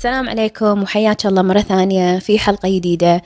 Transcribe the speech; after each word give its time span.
السلام 0.00 0.28
عليكم 0.28 0.82
وحياك 0.82 1.26
الله 1.26 1.42
مرة 1.42 1.60
ثانية 1.60 2.18
في 2.18 2.38
حلقة 2.38 2.68
جديدة. 2.68 3.22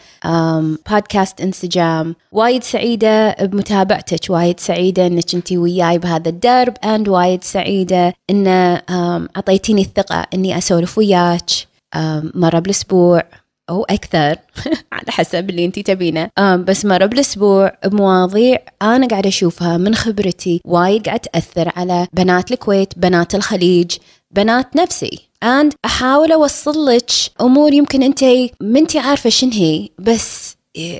بودكاست 0.90 1.40
انسجام. 1.40 2.14
وايد 2.32 2.62
سعيدة 2.62 3.36
بمتابعتك. 3.40 4.30
وايد 4.30 4.60
سعيدة 4.60 5.06
إنك 5.06 5.34
انتي 5.34 5.58
وياي 5.58 5.98
بهذا 5.98 6.28
الدرب 6.28 6.74
and 6.84 7.08
وايد 7.08 7.44
سعيدة 7.44 8.14
إن 8.30 8.46
أعطيتيني 9.36 9.82
الثقة 9.82 10.26
إني 10.34 10.58
أسولف 10.58 10.98
وياك 10.98 11.50
مرة 12.34 12.58
بالأسبوع 12.58 13.22
أو 13.70 13.84
أكثر. 13.84 14.36
على 14.92 15.08
حسب 15.08 15.50
اللي 15.50 15.64
انتي 15.64 15.82
تبينه. 15.82 16.30
بس 16.40 16.84
مرة 16.84 17.06
بالأسبوع 17.06 17.72
بمواضيع 17.84 18.58
أنا 18.82 19.06
قاعدة 19.06 19.28
أشوفها 19.28 19.76
من 19.76 19.94
خبرتي. 19.94 20.60
وايد 20.64 21.06
قاعد 21.06 21.20
تأثر 21.20 21.72
على 21.76 22.06
بنات 22.12 22.52
الكويت 22.52 22.98
بنات 22.98 23.34
الخليج 23.34 23.96
بنات 24.30 24.76
نفسي. 24.76 25.33
And 25.44 25.74
أحاول 25.84 26.32
أوصل 26.32 26.86
لك 26.86 27.10
أمور 27.40 27.72
يمكن 27.72 28.02
أنت 28.02 28.24
ما 28.60 28.78
أنت 28.78 28.96
عارفة 28.96 29.30
شن 29.30 29.50
هي 29.52 29.88
بس 29.98 30.56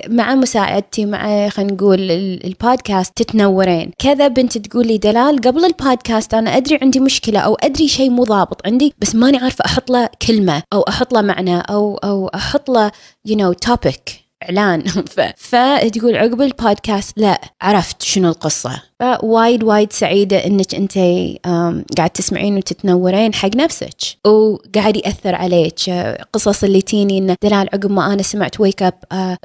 مع 0.07 0.35
مساعدتي 0.35 1.05
مع 1.05 1.49
خلينا 1.49 1.73
نقول 1.73 1.99
ال- 2.11 2.45
البودكاست 2.45 3.11
تتنورين. 3.17 3.91
كذا 3.99 4.27
بنت 4.27 4.57
تقول 4.57 4.87
لي 4.87 4.97
دلال 4.97 5.41
قبل 5.41 5.65
البودكاست 5.65 6.33
أنا 6.33 6.57
أدري 6.57 6.79
عندي 6.81 6.99
مشكلة 6.99 7.39
أو 7.39 7.55
أدري 7.55 7.87
شيء 7.87 8.09
مو 8.09 8.23
ضابط 8.23 8.61
عندي 8.67 8.93
بس 8.99 9.15
ماني 9.15 9.37
عارفة 9.37 9.65
أحط 9.65 9.89
له 9.89 10.09
كلمة 10.27 10.63
أو 10.73 10.81
أحط 10.81 11.13
له 11.13 11.21
معنى 11.21 11.59
أو 11.59 11.95
أو 11.97 12.27
أحط 12.27 12.69
له 12.69 12.91
you 13.29 13.31
know 13.35 13.53
topic. 13.71 14.24
إعلان. 14.45 14.83
فتقول 15.37 16.15
عقب 16.15 16.41
البودكاست 16.41 17.19
لا 17.19 17.41
عرفت 17.61 18.01
شنو 18.01 18.29
القصة. 18.29 18.81
فوايد 18.99 19.63
وايد 19.63 19.93
سعيدة 19.93 20.45
إنك 20.45 20.75
أنت 20.75 20.97
قاعد 21.97 22.09
تسمعين 22.09 22.57
وتتنورين 22.57 23.33
حق 23.33 23.55
نفسك. 23.55 23.95
وقاعد 24.27 24.97
يأثر 24.97 25.35
عليك. 25.35 25.89
آه، 25.89 26.25
قصص 26.33 26.63
اللي 26.63 26.81
تيني 26.81 27.17
إن 27.17 27.35
دلال 27.43 27.69
عقب 27.73 27.91
ما 27.91 28.13
أنا 28.13 28.23
سمعت 28.23 28.59
wake 28.59 28.83
up 28.83 28.93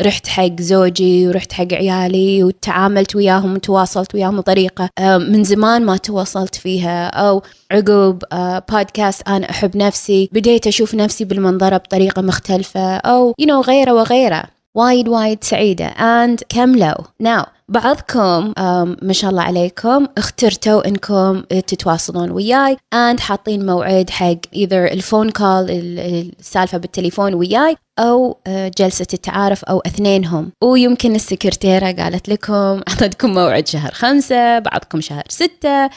رحت 0.01 0.27
حق 0.27 0.61
زوجي 0.61 1.29
ورحت 1.29 1.53
حق 1.53 1.73
عيالي 1.73 2.45
وتعاملت 2.45 3.17
وياهم 3.17 3.55
وتواصلت 3.55 4.15
وياهم 4.15 4.37
بطريقة 4.37 4.89
آه، 4.99 5.19
من 5.19 5.45
زمان 5.45 5.85
ما 5.85 5.97
تواصلت 5.97 6.55
فيها. 6.55 7.07
أو 7.07 7.43
عقب 7.73 8.23
آه، 8.33 8.63
بودكاست 8.71 9.29
أنا 9.29 9.51
أحب 9.51 9.77
نفسي 9.77 10.29
بديت 10.33 10.67
أشوف 10.67 10.95
نفسي 10.95 11.25
بالمنظره 11.25 11.77
بطريقة 11.77 12.23
مختلفة. 12.23 12.97
أو 12.97 13.35
you 13.43 13.47
know 13.47 13.67
غيرة 13.67 13.93
وغيرة. 13.93 14.60
وايد 14.75 15.09
وايد 15.09 15.45
سعيدة. 15.45 15.91
And 15.91 16.39
كملوا 16.49 17.05
now 17.23 17.47
بعضكم 17.71 18.53
um, 18.53 19.05
ما 19.05 19.13
شاء 19.13 19.31
الله 19.31 19.43
عليكم 19.43 20.07
اخترتوا 20.19 20.89
إنكم 20.89 21.41
تتواصلون 21.41 22.31
وياي 22.31 22.77
and 22.95 23.21
حاطين 23.21 23.67
موعد 23.67 24.11
حق 24.11 24.37
either 24.55 24.73
ال 24.73 24.82
phone 24.82 25.31
call 25.31 25.67
السالفة 25.71 26.79
بالتليفون 26.79 27.35
وياي 27.35 27.77
أو 27.99 28.39
آه، 28.47 28.71
جلسة 28.79 29.07
التعارف 29.15 29.65
أو 29.65 29.79
اثنينهم. 29.87 30.53
ويمكن 30.63 31.15
السكرتيرة 31.15 31.93
قالت 31.93 32.29
لكم 32.29 32.81
اعطتكم 32.89 33.35
موعد 33.35 33.69
شهر 33.69 33.91
خمسة 33.93 34.59
بعضكم 34.59 35.01
شهر 35.01 35.25
ستة. 35.29 35.89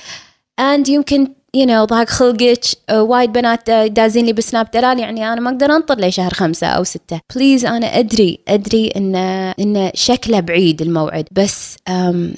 And 0.62 0.90
يمكن 0.90 1.28
you 1.58 1.66
know 1.66 2.04
خلقك 2.04 2.66
uh, 2.66 2.94
وايد 2.94 3.32
بنات 3.32 3.70
uh, 3.70 3.74
دازين 3.74 4.26
لي 4.26 4.34
بسناب 4.34 4.72
دلال 4.74 5.00
يعني 5.00 5.34
أنا 5.34 5.42
ما 5.42 5.50
أقدر 5.50 5.66
أنطر 5.66 5.96
لي 5.96 6.12
شهر 6.12 6.34
خمسة 6.34 6.68
أو 6.68 6.84
ستة. 6.84 7.20
بليز 7.36 7.66
أنا 7.66 8.00
أدري 8.00 8.40
أدري 8.48 8.88
إن 8.88 9.16
إن 9.60 9.92
شكله 9.94 10.40
بعيد 10.40 10.82
الموعد 10.82 11.28
بس 11.32 11.76
um, 11.90 12.38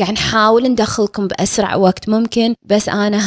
قاعد 0.00 0.12
نحاول 0.12 0.68
ندخلكم 0.68 1.26
بأسرع 1.28 1.74
وقت 1.74 2.08
ممكن 2.08 2.54
بس 2.62 2.88
أنا 2.88 3.18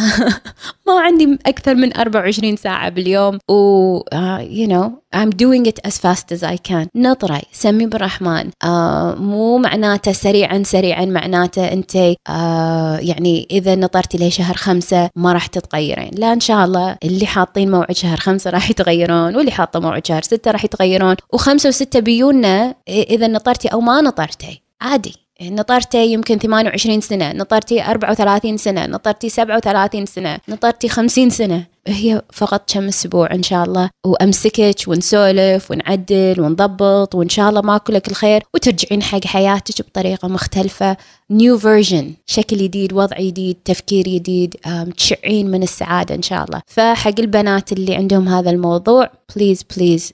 ما 0.88 1.00
عندي 1.00 1.38
أكثر 1.46 1.76
من 1.76 1.98
24 1.98 2.56
ساعة 2.56 2.90
باليوم 2.90 3.40
و 3.50 4.00
uh, 4.00 4.42
you 4.42 4.68
know 4.68 5.06
I'm 5.16 5.30
doing 5.30 5.66
it 5.66 5.80
as 5.88 5.98
fast 5.98 6.32
as 6.32 6.44
I 6.44 6.58
can. 6.70 6.88
نطري 6.96 7.42
سمي 7.52 7.86
بالرحمن. 7.86 8.52
آه 8.64 9.16
مو 9.16 9.58
معناته 9.58 10.12
سريعا 10.12 10.64
سريعا 10.64 11.06
معناته 11.06 11.74
أنت 11.74 11.96
آه 12.30 12.98
يعني 12.98 13.48
إذا 13.52 13.76
نطرتي 13.76 14.18
لي 14.18 14.32
شهر 14.32 14.56
خمسة 14.56 15.10
ما 15.16 15.34
راح 15.34 15.48
تتغيرين. 15.48 16.12
لا 16.14 16.34
إن 16.34 16.40
شاء 16.40 16.66
الله 16.66 16.98
اللي 17.04 17.26
حاطين 17.26 17.72
موعد 17.72 17.96
شهر 17.96 18.18
خمسة 18.18 18.50
راح 18.50 18.70
يتغيرون 18.70 19.36
واللي 19.36 19.52
حاطة 19.52 19.80
موعد 19.80 20.06
شهر 20.08 20.22
ستة 20.22 20.52
راح 20.52 20.66
يتغيرون. 20.66 21.16
وخمسة 21.34 21.70
وستة 21.70 22.00
بيونا 22.00 22.76
إذا 22.88 23.28
نطرتي 23.28 23.68
أو 23.68 23.82
ما 23.82 24.02
نطرتي 24.02 24.62
عادي. 24.82 25.25
نطرتي 25.42 26.06
يمكن 26.06 26.38
28 26.38 27.02
سنة 27.02 27.32
نطرتي 27.32 27.84
34 27.84 28.58
سنة 28.58 28.86
نطرتي 28.86 29.30
37 29.30 30.06
سنة 30.06 30.38
نطرتي 30.50 30.90
50 30.90 31.30
سنة. 31.30 31.75
هي 31.88 32.22
فقط 32.34 32.74
كم 32.74 32.88
أسبوع 32.88 33.34
إن 33.34 33.44
شاء 33.44 33.64
الله. 33.64 33.90
وأمسكك 34.06 34.76
ونسولف 34.88 35.72
ونعدل 35.72 36.36
ونضبط 36.42 37.16
وإن 37.16 37.30
شاء 37.30 37.50
الله 37.50 37.62
ماكو 37.62 37.92
لك 37.92 38.08
الخير 38.08 38.44
وترجعين 38.54 39.04
حق 39.04 39.26
حياتك 39.26 39.82
بطريقة 39.82 40.28
مختلفة. 40.28 40.98
new 41.32 41.58
version 41.58 42.14
شكل 42.26 42.58
جديد 42.58 42.94
وضع 42.94 43.18
جديد 43.18 43.58
تفكير 43.66 44.04
جديد 44.06 44.56
تشعين 44.98 45.52
من 45.52 45.64
السعادة 45.64 46.16
إن 46.16 46.22
شاء 46.22 46.44
الله. 46.44 46.62
فحق 46.68 47.20
البنات 47.20 47.72
اللي 47.72 47.96
عندهم 47.96 48.28
هذا 48.28 48.52
الموضوع 48.52 49.10
please 49.36 49.64
please 49.78 50.14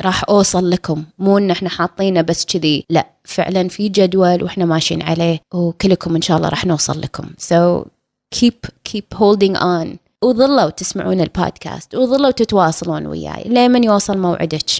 راح 0.00 0.24
أوصل 0.28 0.70
لكم. 0.70 1.04
مو 1.18 1.38
إن 1.38 1.50
إحنا 1.50 1.68
حاطينه 1.68 2.20
بس 2.20 2.44
كذي. 2.44 2.84
لا 2.90 3.06
فعلا 3.24 3.68
في 3.68 3.88
جدول 3.88 4.42
وإحنا 4.42 4.64
ماشيين 4.64 5.02
عليه 5.02 5.40
وكلكم 5.54 6.14
إن 6.14 6.22
شاء 6.22 6.36
الله 6.36 6.48
راح 6.48 6.66
نوصل 6.66 7.00
لكم. 7.00 7.24
So 7.40 7.86
keep 8.34 8.68
keep 8.88 9.18
holding 9.18 9.56
on. 9.56 10.03
وظلوا 10.24 10.70
تسمعون 10.70 11.20
البودكاست 11.20 11.94
وظلوا 11.94 12.30
تتواصلون 12.30 13.06
وياي. 13.06 13.44
لمن 13.46 13.84
يوصل 13.84 14.18
موعدك؟ 14.18 14.70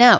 Now 0.00 0.18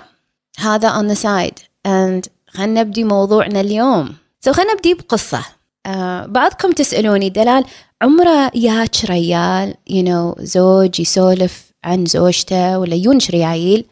هذا 0.58 1.00
on 1.00 1.14
the 1.14 1.18
side. 1.18 1.58
And 1.88 2.28
خلنا 2.48 2.82
نبدي 2.82 3.04
موضوعنا 3.04 3.60
اليوم. 3.60 4.14
so 4.40 4.52
خلنا 4.52 4.72
نبدي 4.72 4.94
بقصة. 4.94 5.44
آه 5.86 6.26
بعضكم 6.26 6.72
تسألوني 6.72 7.30
دلال 7.30 7.64
عمره 8.02 8.50
ياك 8.54 9.04
ريال؟ 9.04 9.74
You 9.90 10.04
know 10.04 10.42
زوج 10.42 11.00
يسولف 11.00 11.72
عن 11.84 12.06
زوجته 12.06 12.78
ولا 12.78 12.94
يونش 12.94 13.30
ريايل؟ 13.30 13.84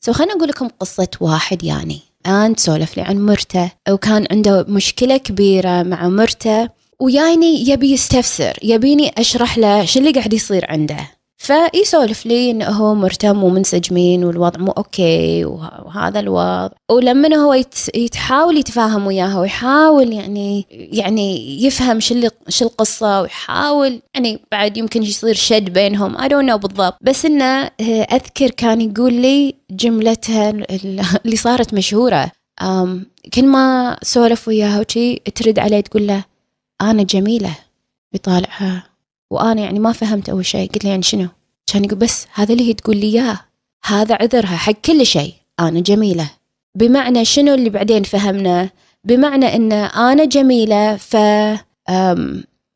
so 0.00 0.12
خلنا 0.12 0.32
أقول 0.32 0.48
لكم 0.48 0.68
قصة 0.80 1.08
واحد 1.20 1.64
يعني. 1.64 2.00
أن 2.26 2.56
سولف 2.56 2.96
لي 2.96 3.02
عن 3.02 3.26
مرته. 3.26 3.70
وكان 3.90 4.26
عنده 4.30 4.66
مشكلة 4.68 5.16
كبيرة 5.16 5.82
مع 5.82 6.08
مرته. 6.08 6.77
ويايني 7.02 7.68
يبي 7.70 7.92
يستفسر 7.92 8.58
يبيني 8.62 9.12
أشرح 9.18 9.58
له 9.58 9.84
شو 9.84 10.00
اللي 10.00 10.10
قاعد 10.10 10.32
يصير 10.32 10.64
عنده. 10.68 10.96
فيسولف 11.40 12.26
لي 12.26 12.50
إنه 12.50 12.66
هو 12.68 12.94
مرته 12.94 13.32
مو 13.32 13.48
منسجمين 13.50 14.24
والوضع 14.24 14.60
مو 14.60 14.72
okay 14.72 15.44
وه- 15.44 15.86
وهذا 15.86 16.20
الوضع. 16.20 16.68
ولما 16.90 17.36
هو 17.36 17.54
يت- 17.54 17.96
يتحاول 17.96 18.56
يتفاهم 18.58 19.06
وياها 19.06 19.40
ويحاول 19.40 20.12
يعني 20.12 20.66
يعني 20.70 21.58
يفهم 21.64 22.00
شو 22.00 22.14
اللي 22.14 22.30
شو 22.48 22.64
القصة 22.64 23.20
ويحاول 23.20 24.00
يعني 24.14 24.40
بعد 24.52 24.76
يمكن 24.76 25.02
يصير 25.02 25.34
شد 25.34 25.72
بينهم. 25.72 26.18
I 26.18 26.20
don't 26.28 26.50
know 26.50 26.56
بالضبط. 26.56 26.96
بس 27.00 27.24
إنه 27.24 27.44
آه، 27.44 27.70
أذكر 28.12 28.50
كان 28.50 28.80
يقول 28.80 29.12
لي 29.14 29.54
جملتها 29.70 30.50
ال- 30.50 31.02
اللي 31.24 31.36
صارت 31.36 31.74
مشهورة. 31.74 32.30
كل 33.34 33.46
ما 33.46 33.96
سولف 34.02 34.48
وياها 34.48 34.80
وشي 34.88 35.14
ترد 35.16 35.58
عليه 35.58 35.80
تقول 35.80 36.06
له 36.06 36.24
أنا 36.82 37.02
جميلة 37.02 37.56
بيطالعها 38.12 38.84
وأنا 39.30 39.60
يعني 39.62 39.78
ما 39.78 39.92
فهمت 39.92 40.28
أول 40.28 40.46
شيء. 40.46 40.70
قلت 40.72 40.84
له 40.84 40.90
يعني 40.90 41.02
شنو؟ 41.02 41.28
كان 41.72 41.84
يقول 41.84 41.98
بس 41.98 42.26
هذا 42.34 42.52
اللي 42.52 42.68
هي 42.68 42.74
تقول 42.74 42.96
لي 42.96 43.06
إياه. 43.06 43.40
هذا 43.84 44.14
عذرها 44.14 44.56
حق 44.56 44.72
كل 44.72 45.06
شيء. 45.06 45.34
أنا 45.60 45.80
جميلة. 45.80 46.30
بمعنى 46.74 47.24
شنو 47.24 47.54
اللي 47.54 47.70
بعدين 47.70 48.02
فهمنا؟ 48.02 48.70
بمعنى 49.04 49.56
أن 49.56 49.72
أنا 49.72 50.24
جميلة 50.24 50.96
ف 50.96 51.16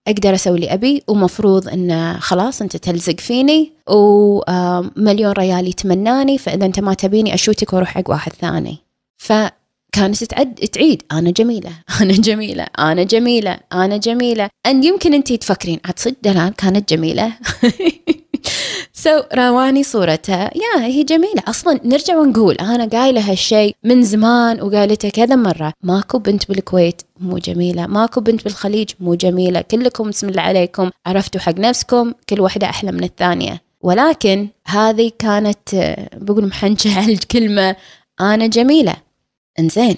أقدر 0.08 0.34
أسوي 0.34 0.54
اللي 0.54 0.74
أبي 0.74 1.02
ومفروض 1.08 1.68
أن 1.68 2.16
خلاص 2.20 2.62
أنت 2.62 2.76
تلزق 2.76 3.20
فيني 3.20 3.72
ومليون 3.88 5.32
ريال 5.32 5.66
يتمناني 5.66 6.38
فإذا 6.38 6.66
أنت 6.66 6.80
ما 6.80 6.94
تبيني 6.94 7.34
أشوتك 7.34 7.72
وأروح 7.72 7.88
حق 7.88 8.10
واحد 8.10 8.32
ثاني. 8.32 8.78
فكانت 9.92 10.24
تعد 10.24 10.54
تعيد. 10.54 11.02
أنا 11.12 11.30
جميلة. 11.30 11.70
أنا 12.00 12.12
جميلة. 12.12 12.66
أنا 12.78 13.02
جميلة. 13.02 13.58
أنا 13.72 13.96
جميلة. 13.96 14.48
أن 14.66 14.84
يمكن 14.84 15.14
أنت 15.14 15.32
تفكرين 15.32 15.80
عاد 15.84 15.98
صدق 15.98 16.16
دلال 16.22 16.54
كانت 16.56 16.94
جميلة. 16.94 17.32
سو 18.92 19.18
so, 19.20 19.34
رواني 19.34 19.82
صورتها. 19.82 20.50
يا 20.54 20.84
هي 20.84 21.02
جميلة. 21.02 21.42
أصلا 21.48 21.80
نرجع 21.84 22.16
ونقول 22.16 22.54
أنا 22.54 22.84
قايلة 22.86 23.30
هالشيء 23.30 23.76
من 23.84 24.02
زمان 24.02 24.62
وقالته 24.62 25.08
كذا 25.08 25.36
مرة. 25.36 25.72
ماكو 25.82 26.18
بنت 26.18 26.48
بالكويت 26.48 27.02
مو 27.20 27.38
جميلة. 27.38 27.86
ماكو 27.86 28.20
بنت 28.20 28.44
بالخليج 28.44 28.90
مو 29.00 29.14
جميلة. 29.14 29.60
كلكم 29.60 30.10
بسم 30.10 30.28
الله 30.28 30.42
عليكم. 30.42 30.90
عرفتوا 31.06 31.40
حق 31.40 31.58
نفسكم. 31.58 32.12
كل 32.28 32.40
واحدة 32.40 32.66
أحلى 32.66 32.92
من 32.92 33.04
الثانية. 33.04 33.62
ولكن 33.80 34.48
هذه 34.66 35.12
كانت 35.18 35.96
بقول 36.16 36.46
محنشة 36.46 36.98
على 36.98 37.12
الكلمة 37.12 37.76
أنا 38.20 38.46
جميلة. 38.46 39.11
إنزين. 39.58 39.96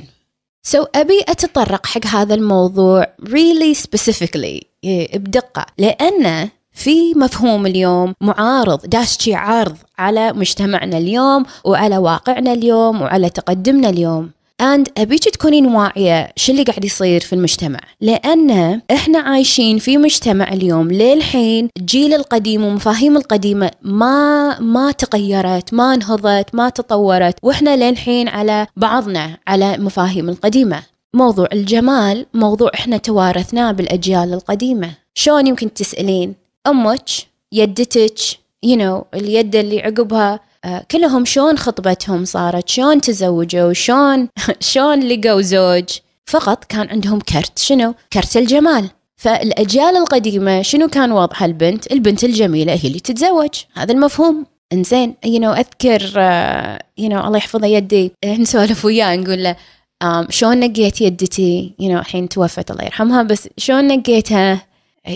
سو 0.62 0.84
so, 0.84 0.86
أبي 0.94 1.24
أتطرق 1.28 1.86
حق 1.86 2.06
هذا 2.06 2.34
الموضوع 2.34 3.06
really 3.22 3.76
specifically 3.76 4.64
إيه، 4.84 5.18
بدقة. 5.18 5.66
لأن 5.78 6.48
في 6.72 7.14
مفهوم 7.14 7.66
اليوم 7.66 8.14
معارض 8.20 8.86
داشتي 8.86 9.34
عرض 9.34 9.76
على 9.98 10.32
مجتمعنا 10.32 10.98
اليوم 10.98 11.46
وعلى 11.64 11.98
واقعنا 11.98 12.52
اليوم 12.52 13.02
وعلى 13.02 13.30
تقدمنا 13.30 13.88
اليوم. 13.88 14.30
And 14.62 14.84
أبيك 14.98 15.24
تكونين 15.24 15.66
واعية 15.66 16.32
شو 16.36 16.52
اللي 16.52 16.62
قاعد 16.62 16.84
يصير 16.84 17.20
في 17.20 17.32
المجتمع؟ 17.32 17.78
لأن 18.00 18.80
إحنا 18.90 19.18
عايشين 19.18 19.78
في 19.78 19.96
مجتمع 19.96 20.52
اليوم 20.52 20.90
للحين 20.90 21.68
الجيل 21.76 22.14
القديم 22.14 22.64
ومفاهيم 22.64 23.16
القديمة 23.16 23.70
ما 23.82 24.60
ما 24.60 24.92
تغيرت 24.92 25.74
ما 25.74 25.94
انهضت 25.94 26.54
ما 26.54 26.68
تطورت 26.68 27.36
وإحنا 27.42 27.76
للحين 27.90 28.28
على 28.28 28.66
بعضنا 28.76 29.38
على 29.46 29.78
مفاهيم 29.78 30.28
القديمة. 30.28 30.82
موضوع 31.14 31.48
الجمال 31.52 32.26
موضوع 32.34 32.70
إحنا 32.74 32.96
توارثناه 32.96 33.72
بالأجيال 33.72 34.32
القديمة. 34.32 34.90
شلون 35.14 35.46
يمكن 35.46 35.74
تسألين؟ 35.74 36.34
أمك 36.66 37.08
يدتك 37.52 38.18
you 38.66 38.78
know 38.78 39.04
اليد 39.14 39.56
اللي 39.56 39.80
عقبها 39.80 40.40
كلهم 40.90 41.24
شلون 41.24 41.58
خطبتهم 41.58 42.24
صارت؟ 42.24 42.68
شلون 42.68 43.00
تزوجوا؟ 43.00 43.72
شلون 43.72 44.28
شلون 44.70 45.00
لقوا 45.00 45.40
زوج؟ 45.40 45.84
فقط 46.26 46.64
كان 46.64 46.88
عندهم 46.88 47.20
كرت 47.20 47.58
شنو؟ 47.58 47.94
كرت 48.12 48.36
الجمال. 48.36 48.90
فالأجيال 49.16 49.96
القديمة 49.96 50.62
شنو 50.62 50.88
كان 50.88 51.12
وضعها 51.12 51.44
البنت 51.46 51.92
البنت 51.92 52.24
الجميلة 52.24 52.72
هي 52.72 52.88
اللي 52.88 53.00
تتزوج. 53.00 53.50
هذا 53.74 53.92
المفهوم. 53.92 54.46
إنزين 54.72 55.14
يو 55.24 55.40
نو 55.40 55.52
أذكر 55.52 56.02
you 56.98 57.08
know 57.08 57.26
الله 57.26 57.36
يحفظه 57.36 57.66
يدي. 57.66 58.12
نسولف 58.24 58.84
وياه 58.84 59.16
نقول 59.16 59.42
له 59.42 59.56
شلون 60.30 60.60
نقيت 60.60 61.00
يدتي؟ 61.00 61.74
you 61.78 61.92
know 61.92 61.98
الحين 61.98 62.28
توفت 62.28 62.70
الله 62.70 62.84
يرحمها 62.84 63.22
بس 63.22 63.48
شلون 63.58 63.86
نقيتها؟ 63.86 64.66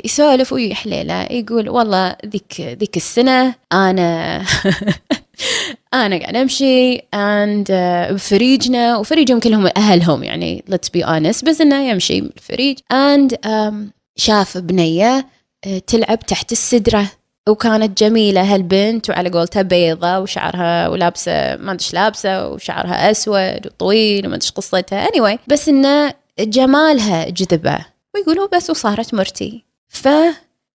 يسولف 0.05 0.53
ويحليله 0.53 1.23
يقول 1.23 1.69
والله 1.69 2.17
ذيك 2.27 2.61
ذيك 2.61 2.97
السنة 2.97 3.55
أنا 3.73 4.45
أنا 5.95 6.19
قاعد 6.19 6.37
أمشي 6.37 6.99
and 6.99 7.67
uh, 7.69 8.17
فريجنا 8.17 8.97
وفريجهم 8.97 9.41
كلهم 9.41 9.69
أهلهم 9.77 10.25
يعني 10.25 10.65
let's 10.71 10.89
be 10.99 11.05
honest 11.05 11.45
بس 11.45 11.61
إنه 11.61 11.91
يمشي 11.91 12.19
الفريج. 12.19 12.79
Um, 12.79 13.77
شاف 14.17 14.59
بنية 14.59 15.27
uh, 15.67 15.71
تلعب 15.87 16.19
تحت 16.19 16.53
السدرة 16.53 17.11
وكانت 17.49 17.99
جميلة. 17.99 18.55
هالبنت 18.55 19.11
وعلى 19.11 19.31
قولتها 19.31 19.63
بيضة 19.63 20.19
وشعرها 20.19 20.89
ولابسة 20.89 21.57
ما 21.57 21.73
أدري 21.73 21.87
لابسة 21.93 22.49
وشعرها 22.49 23.11
أسود 23.11 23.67
وطويل 23.67 24.27
وما 24.27 24.37
أدري 24.37 24.49
قصتها. 24.55 25.07
Anyway 25.07 25.39
بس 25.47 25.69
إنه 25.69 26.15
جمالها 26.41 27.29
جذبة. 27.29 27.79
ويقولوا 28.15 28.49
بس 28.55 28.71
وصارت 28.71 29.15
مرتي. 29.15 29.65
ف 29.89 30.09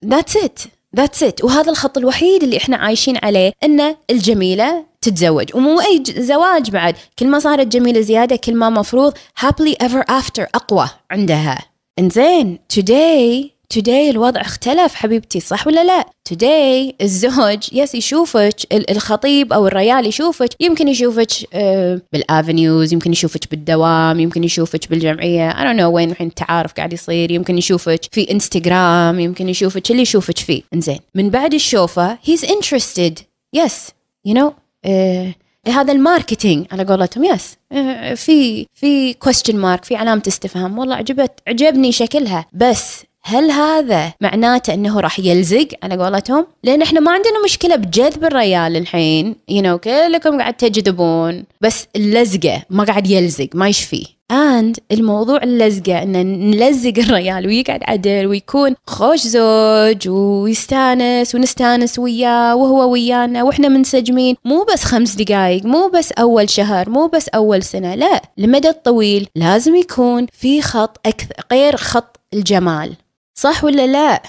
that's 0.05 0.35
it. 0.35 0.67
That's 0.97 1.21
it. 1.29 1.43
وهذا 1.43 1.71
الخط 1.71 1.97
الوحيد 1.97 2.43
اللي 2.43 2.57
إحنا 2.57 2.77
عايشين 2.77 3.17
عليه 3.23 3.51
إن 3.63 3.95
الجميلة 4.09 4.85
تتزوج. 5.01 5.55
ومو 5.55 5.81
أي 5.81 6.03
زواج 6.17 6.71
بعد. 6.71 6.95
كل 7.19 7.27
ما 7.27 7.39
صارت 7.39 7.67
جميلة 7.67 8.01
زيادة 8.01 8.35
كل 8.35 8.55
ما 8.55 8.69
مفروض 8.69 9.13
happily 9.17 9.73
ever 9.83 10.03
after 10.11 10.45
أقوى 10.55 10.89
عندها. 11.11 11.59
إنزين 11.99 12.59
today 12.73 13.52
today 13.73 14.09
الوضع 14.09 14.41
اختلف 14.41 14.95
حبيبتي 14.95 15.39
صح 15.39 15.67
ولا 15.67 15.83
لا؟ 15.83 16.05
Today 16.33 16.93
الزوج 17.01 17.73
yes 17.73 17.95
يشوفك 17.95 18.55
الخطيب 18.89 19.53
أو 19.53 19.67
الريال 19.67 20.05
يشوفك 20.05 20.49
يمكن 20.59 20.87
يشوفك 20.87 21.27
آه، 21.53 22.01
بالآفنيوز 22.13 22.93
يمكن 22.93 23.11
يشوفك 23.11 23.51
بالدوام 23.51 24.19
يمكن 24.19 24.43
يشوفك 24.43 24.89
بالجمعية 24.89 25.51
don't 25.51 25.79
know 25.79 25.83
وين 25.83 26.11
الحين 26.11 26.27
التعارف 26.27 26.73
قاعد 26.73 26.93
يصير 26.93 27.31
يمكن 27.31 27.57
يشوفك 27.57 28.01
في 28.11 28.31
انستغرام 28.31 29.19
يمكن 29.19 29.49
يشوفك 29.49 29.91
اللي 29.91 30.01
يشوفك 30.01 30.37
فيه. 30.37 30.61
إنزين 30.73 30.99
من 31.15 31.29
بعد 31.29 31.53
الشوفة 31.53 32.17
interested 32.45 33.13
yes 33.57 33.91
you 34.27 34.33
know 34.33 34.51
uh, 34.87 35.69
هذا 35.71 35.93
ال 35.93 36.01
marketing 36.01 36.65
على 36.71 36.83
قولتهم 36.83 37.23
yes 37.23 37.57
في 38.15 38.67
في 38.73 39.13
question 39.13 39.55
mark 39.55 39.83
في 39.83 39.95
علامة 39.95 40.23
استفهام 40.27 40.79
والله 40.79 40.95
عجبت 40.95 41.31
عجبني 41.47 41.91
شكلها 41.91 42.45
بس 42.53 43.03
هل 43.25 43.51
هذا 43.51 44.13
معناته 44.21 44.73
إنه 44.73 44.99
راح 44.99 45.19
يلزق 45.19 45.67
على 45.83 45.97
قولتهم؟ 45.97 46.47
لأن 46.63 46.81
إحنا 46.81 46.99
ما 46.99 47.11
عندنا 47.11 47.43
مشكلة 47.45 47.75
بجذب 47.75 48.25
الريال 48.25 48.77
الحين، 48.77 49.35
you 49.49 49.65
know, 49.65 49.79
كلكم 49.79 50.39
قاعد 50.39 50.53
تجذبون، 50.53 51.43
بس 51.61 51.87
اللزقة 51.95 52.63
ما 52.69 52.83
قاعد 52.83 53.07
يلزق 53.07 53.49
ما 53.53 53.67
يشفي. 53.67 54.07
and 54.31 54.77
الموضوع 54.91 55.43
اللزقة 55.43 56.03
إن 56.03 56.11
نلزق 56.51 56.93
الريال 56.97 57.47
ويقعد 57.47 57.79
عدل 57.83 58.27
ويكون 58.27 58.75
خوش 58.87 59.19
زوج 59.19 60.09
ويستانس 60.09 61.35
ونستانس 61.35 61.99
وياه 61.99 62.55
وهو 62.55 62.91
ويانا 62.91 63.43
وإحنا 63.43 63.67
منسجمين 63.67 64.35
مو 64.45 64.65
بس 64.73 64.83
خمس 64.83 65.15
دقائق 65.15 65.65
مو 65.65 65.87
بس 65.87 66.11
أول 66.11 66.49
شهر 66.49 66.89
مو 66.89 67.07
بس 67.07 67.29
أول 67.29 67.63
سنة 67.63 67.95
لا 67.95 68.21
المدى 68.39 68.69
الطويل 68.69 69.27
لازم 69.35 69.75
يكون 69.75 70.27
في 70.33 70.61
خط 70.61 70.99
أكثر 71.05 71.35
غير 71.51 71.77
خط 71.77 72.19
الجمال 72.33 72.93
صح 73.35 73.63
ولا 73.63 73.87
لا؟ 73.87 74.21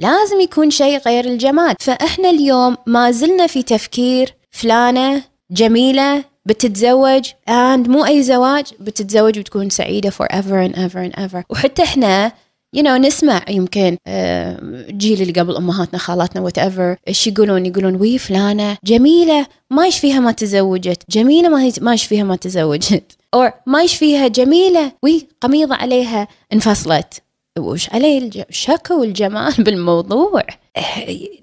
لازم 0.00 0.40
يكون 0.40 0.70
شيء 0.70 0.98
غير 0.98 1.24
الجمال 1.24 1.74
فإحنا 1.80 2.30
اليوم 2.30 2.76
ما 2.86 3.10
زلنا 3.10 3.46
في 3.46 3.62
تفكير 3.62 4.34
فلانة 4.50 5.22
جميلة 5.50 6.24
بتتزوج 6.46 7.28
and 7.48 7.88
مو 7.88 8.04
أي 8.04 8.22
زواج 8.22 8.64
بتتزوج 8.80 9.38
وتكون 9.38 9.70
سعيدة 9.70 10.10
forever 10.10 10.68
and 10.68 10.76
ever 10.76 11.10
and 11.10 11.20
ever. 11.20 11.42
وحتى 11.50 11.82
إحنا 11.82 12.32
you 12.76 12.80
know 12.80 12.88
نسمع 12.88 13.42
يمكن 13.48 13.96
الجيل 14.08 15.22
اللي 15.22 15.32
قبل 15.32 15.56
أمهاتنا 15.56 15.98
خالاتنا 15.98 16.42
whatever 16.42 16.96
إيش 17.08 17.26
يقولون؟ 17.26 17.66
يقولون 17.66 17.96
وي 17.96 18.18
فلانة 18.18 18.78
جميلة 18.84 19.46
ما 19.70 19.84
إيش 19.84 19.98
فيها 19.98 20.20
ما 20.20 20.32
تزوجت. 20.32 21.02
جميلة 21.10 21.48
ما 21.48 21.72
ما 21.80 21.92
إيش 21.92 22.04
فيها 22.04 22.24
ما 22.24 22.36
تزوجت. 22.36 23.16
أو 23.34 23.50
ما 23.66 23.80
إيش 23.80 23.96
فيها 23.96 24.28
جميلة 24.28 24.92
وي 25.02 25.28
قميضة 25.40 25.74
عليها 25.74 26.28
انفصلت. 26.52 27.22
وش 27.58 27.90
علي 27.90 28.44
الشك 28.48 28.90
والجمال 28.90 29.54
بالموضوع. 29.64 30.42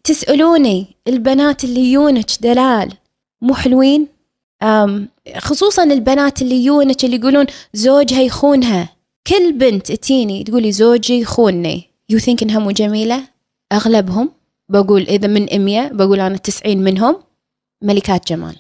تسألوني 0.03 0.87
البنات 1.07 1.63
اللي 1.63 1.91
يونك 1.91 2.25
دلال 2.41 2.93
مو 3.41 3.53
حلوين؟ 3.53 4.07
خصوصا 5.37 5.83
البنات 5.83 6.41
اللي 6.41 6.65
يونك 6.65 7.05
اللي 7.05 7.17
يقولون 7.17 7.45
زوجها 7.73 8.21
يخونها. 8.21 8.89
كل 9.27 9.53
بنت 9.53 9.91
تيني 9.91 10.43
تقولي 10.43 10.71
زوجي 10.71 11.19
يخونني. 11.19 11.83
يو 12.09 12.19
ثينك 12.19 12.43
إنها 12.43 12.59
مو 12.59 12.71
جميلة؟ 12.71 13.23
أغلبهم 13.73 14.31
بقول 14.69 15.01
إذا 15.01 15.27
من 15.27 15.65
100 15.65 15.87
بقول 15.87 16.19
أنا 16.19 16.37
90 16.37 16.77
منهم 16.77 17.15
ملكات 17.81 18.27
جمال. 18.27 18.55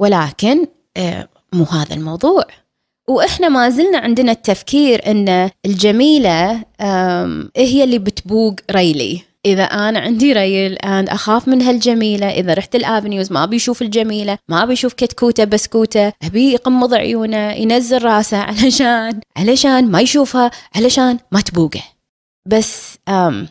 ولكن 0.00 0.66
آه، 0.96 1.28
مو 1.52 1.64
هذا 1.64 1.94
الموضوع. 1.94 2.44
وإحنا 3.08 3.48
ما 3.48 3.70
زلنا 3.70 3.98
عندنا 3.98 4.32
التفكير 4.32 5.10
إن 5.10 5.50
الجميلة 5.66 6.64
هي 7.56 7.84
اللي 7.84 7.98
بتبوق 7.98 8.54
ريلي. 8.70 9.20
إذا 9.46 9.62
أنا 9.62 9.98
عندي 9.98 10.32
ريل 10.32 10.72
and 10.72 11.08
أخاف 11.08 11.48
من 11.48 11.62
هالجميلة 11.62 12.30
إذا 12.30 12.54
رحت 12.54 12.74
الآفنيوز 12.74 13.32
ما 13.32 13.46
بيشوف 13.46 13.82
الجميلة 13.82 14.38
ما 14.48 14.64
بيشوف 14.64 14.92
كتكوته 14.92 15.44
بسكوته 15.44 16.12
أبي 16.22 16.52
يقمض 16.52 16.94
عيونه 16.94 17.52
ينزل 17.52 18.02
راسه 18.02 18.36
علشان 18.36 19.20
علشان 19.36 19.90
ما 19.90 20.00
يشوفها 20.00 20.50
علشان 20.76 21.18
ما 21.32 21.40
تبوقه. 21.40 21.82
بس 22.46 22.98
أم 23.08 23.48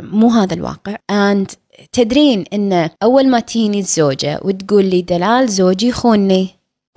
مو 0.00 0.28
هذا 0.28 0.54
الواقع. 0.54 0.96
and 1.10 1.50
تدرين 1.92 2.44
إن 2.52 2.90
أول 3.02 3.28
ما 3.28 3.40
تيني 3.40 3.78
الزوجة 3.78 4.40
وتقول 4.42 4.84
لي 4.84 5.02
دلال 5.02 5.48
زوجي 5.48 5.92
خوني 5.92 6.48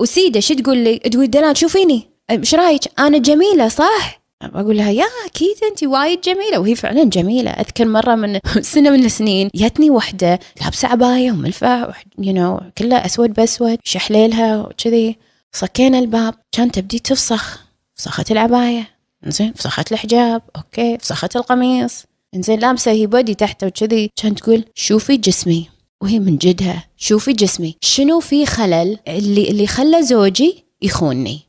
وسيدة 0.02 0.40
شو 0.40 0.54
تقول 0.54 0.78
لي؟ 0.78 0.98
تقول 0.98 1.30
دلال 1.30 1.56
شوفيني. 1.56 2.02
إيش 2.30 2.54
رأيك؟ 2.54 2.80
أنا 2.98 3.18
جميلة 3.18 3.68
صح؟ 3.68 4.24
أقول 4.42 4.76
لها 4.76 4.90
يا 4.90 5.04
أكيد 5.26 5.56
أنت 5.70 5.84
وايد 5.84 6.20
جميلة. 6.20 6.58
وهي 6.58 6.74
فعلا 6.74 7.04
جميلة. 7.04 7.50
أذكر 7.50 7.84
مرة 7.84 8.14
من 8.14 8.38
سنة 8.74 8.90
من 8.90 9.04
السنين 9.04 9.50
جتني 9.54 9.90
وحدة 9.90 10.38
لابسة 10.60 10.88
عباية 10.88 11.32
وملفة 11.32 11.94
you 12.18 12.32
know 12.32 12.60
كلها 12.78 13.06
أسود 13.06 13.32
بأسود 13.32 13.78
شحليلها 13.84 14.62
وكذي. 14.62 15.16
صكينا 15.52 15.98
الباب. 15.98 16.34
كان 16.52 16.70
تبدي 16.70 16.98
تفسخ. 16.98 17.64
فسخت 17.94 18.30
العباية. 18.30 18.88
زين 19.26 19.52
فسخت 19.52 19.92
الحجاب. 19.92 20.42
okay 20.56 20.98
فسخت 20.98 21.36
القميص. 21.36 22.04
إنزين 22.34 22.58
لابسة 22.58 22.90
هي 22.90 23.06
body 23.06 23.34
تحته 23.34 23.66
وكذي. 23.66 24.10
كانت 24.22 24.38
تقول 24.38 24.64
شوفي 24.74 25.16
جسمي. 25.16 25.73
وهي 26.04 26.18
من 26.18 26.36
جدها. 26.36 26.84
شوفي 26.96 27.32
جسمي. 27.32 27.76
شنو 27.80 28.20
في 28.20 28.46
خلل 28.46 28.98
اللي 29.08 29.50
اللي 29.50 29.66
خلى 29.66 30.02
زوجي 30.02 30.64
يخونني؟ 30.82 31.40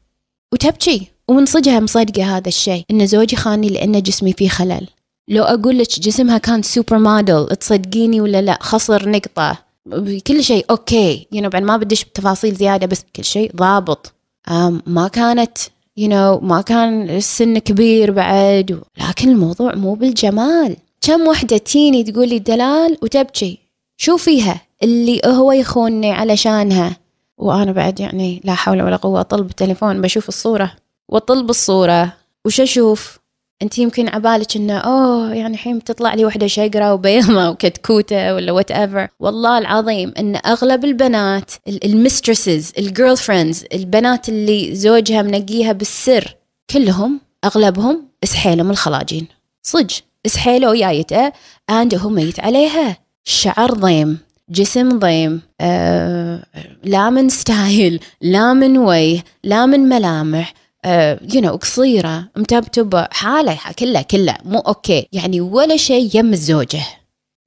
وتبكي. 0.53 1.07
ومن 1.27 1.45
صدقها 1.45 1.79
مصدقة 1.79 2.37
هذا 2.37 2.47
الشيء 2.47 2.83
إن 2.91 3.07
زوجي 3.07 3.35
خاني 3.35 3.69
لأن 3.69 4.01
جسمي 4.01 4.33
فيه 4.33 4.49
خلل. 4.49 4.87
لو 5.27 5.43
أقول 5.43 5.77
لك 5.77 5.99
جسمها 5.99 6.37
كان 6.37 6.61
super 6.61 6.99
model 6.99 7.47
تصدقيني 7.55 8.21
ولا 8.21 8.41
لا؟ 8.41 8.57
خسر 8.61 9.09
نقطة. 9.09 9.57
كل 10.27 10.43
شيء 10.43 10.65
okay. 10.69 11.27
you 11.31 11.43
know, 11.43 11.47
بعد 11.47 11.63
ما 11.63 11.77
بدش 11.77 12.03
بتفاصيل 12.03 12.55
زيادة 12.55 12.87
بس 12.87 13.05
كل 13.15 13.23
شيء 13.23 13.51
ضابط. 13.55 14.13
ما 14.87 15.07
كانت 15.07 15.57
you 15.97 16.11
know, 16.11 16.43
ما 16.43 16.61
كان 16.61 17.09
السن 17.09 17.57
كبير 17.57 18.11
بعد. 18.11 18.81
لكن 19.09 19.29
الموضوع 19.29 19.75
مو 19.75 19.93
بالجمال. 19.93 20.75
كم 21.01 21.27
وحدة 21.27 21.57
تيني 21.57 22.03
تقول 22.03 22.29
لي 22.29 22.39
دلال 22.39 22.97
وتبكي. 23.01 23.64
شو 23.97 24.17
فيها 24.17 24.61
اللي 24.83 25.21
هو 25.25 25.51
يخونني 25.51 26.11
علشانها. 26.11 26.97
وأنا 27.37 27.71
بعد 27.71 27.99
يعني 27.99 28.41
لا 28.43 28.53
حول 28.53 28.81
ولا 28.81 28.95
قوة 28.95 29.19
أطل 29.19 29.43
بالتليفون 29.43 30.01
بشوف 30.01 30.29
الصورة. 30.29 30.71
وأطل 31.09 31.43
بالصورة 31.43 32.13
وش 32.45 32.61
أشوف؟ 32.61 33.19
أنت 33.61 33.77
يمكن 33.79 34.07
عبالك 34.07 34.55
إنه 34.55 34.77
أوه 34.77 35.33
يعني 35.33 35.53
الحين 35.53 35.79
بتطلع 35.79 36.13
لي 36.13 36.25
وحدة 36.25 36.47
شقرة 36.47 36.93
وبيضة 36.93 37.49
وكتكوتة 37.49 38.35
ولا 38.35 38.51
whatever 38.51 39.07
والله 39.19 39.57
العظيم 39.57 40.13
إن 40.19 40.35
أغلب 40.35 40.85
البنات 40.85 41.51
ال 41.67 41.77
mistresses 41.77 42.71
ال 42.77 43.17
girlfriends 43.17 43.65
البنات 43.73 44.29
اللي 44.29 44.75
زوجها 44.75 45.21
منقيها 45.21 45.71
بالسر 45.71 46.35
كلهم 46.69 47.21
أغلبهم 47.45 48.07
إسحيلة 48.23 48.57
أم 48.57 48.71
الخلاجين. 48.71 49.27
صج 49.61 49.91
إسحيلة 50.25 50.69
ويايته 50.69 51.31
and 51.69 51.95
هو 51.95 52.09
ميت 52.09 52.39
عليها. 52.39 53.04
شعر 53.25 53.73
ضيم 53.73 54.19
جسم 54.49 54.99
ضيم 54.99 55.41
آه 55.61 56.43
لا 56.83 57.09
من 57.09 57.29
style 57.29 57.99
لا 58.21 58.53
من 58.53 58.77
وجه 58.77 59.23
لا 59.43 59.65
من 59.65 59.79
ملامح 59.79 60.53
you 61.33 61.41
know 61.41 61.55
قصيره 61.55 62.29
متبتبه 62.35 63.07
حالة 63.11 63.57
كله 63.79 64.01
كله 64.01 64.35
مو 64.45 64.59
okay 64.59 65.07
يعني 65.11 65.41
ولا 65.41 65.77
شيء 65.77 66.09
يم 66.13 66.33
الزوجه 66.33 66.83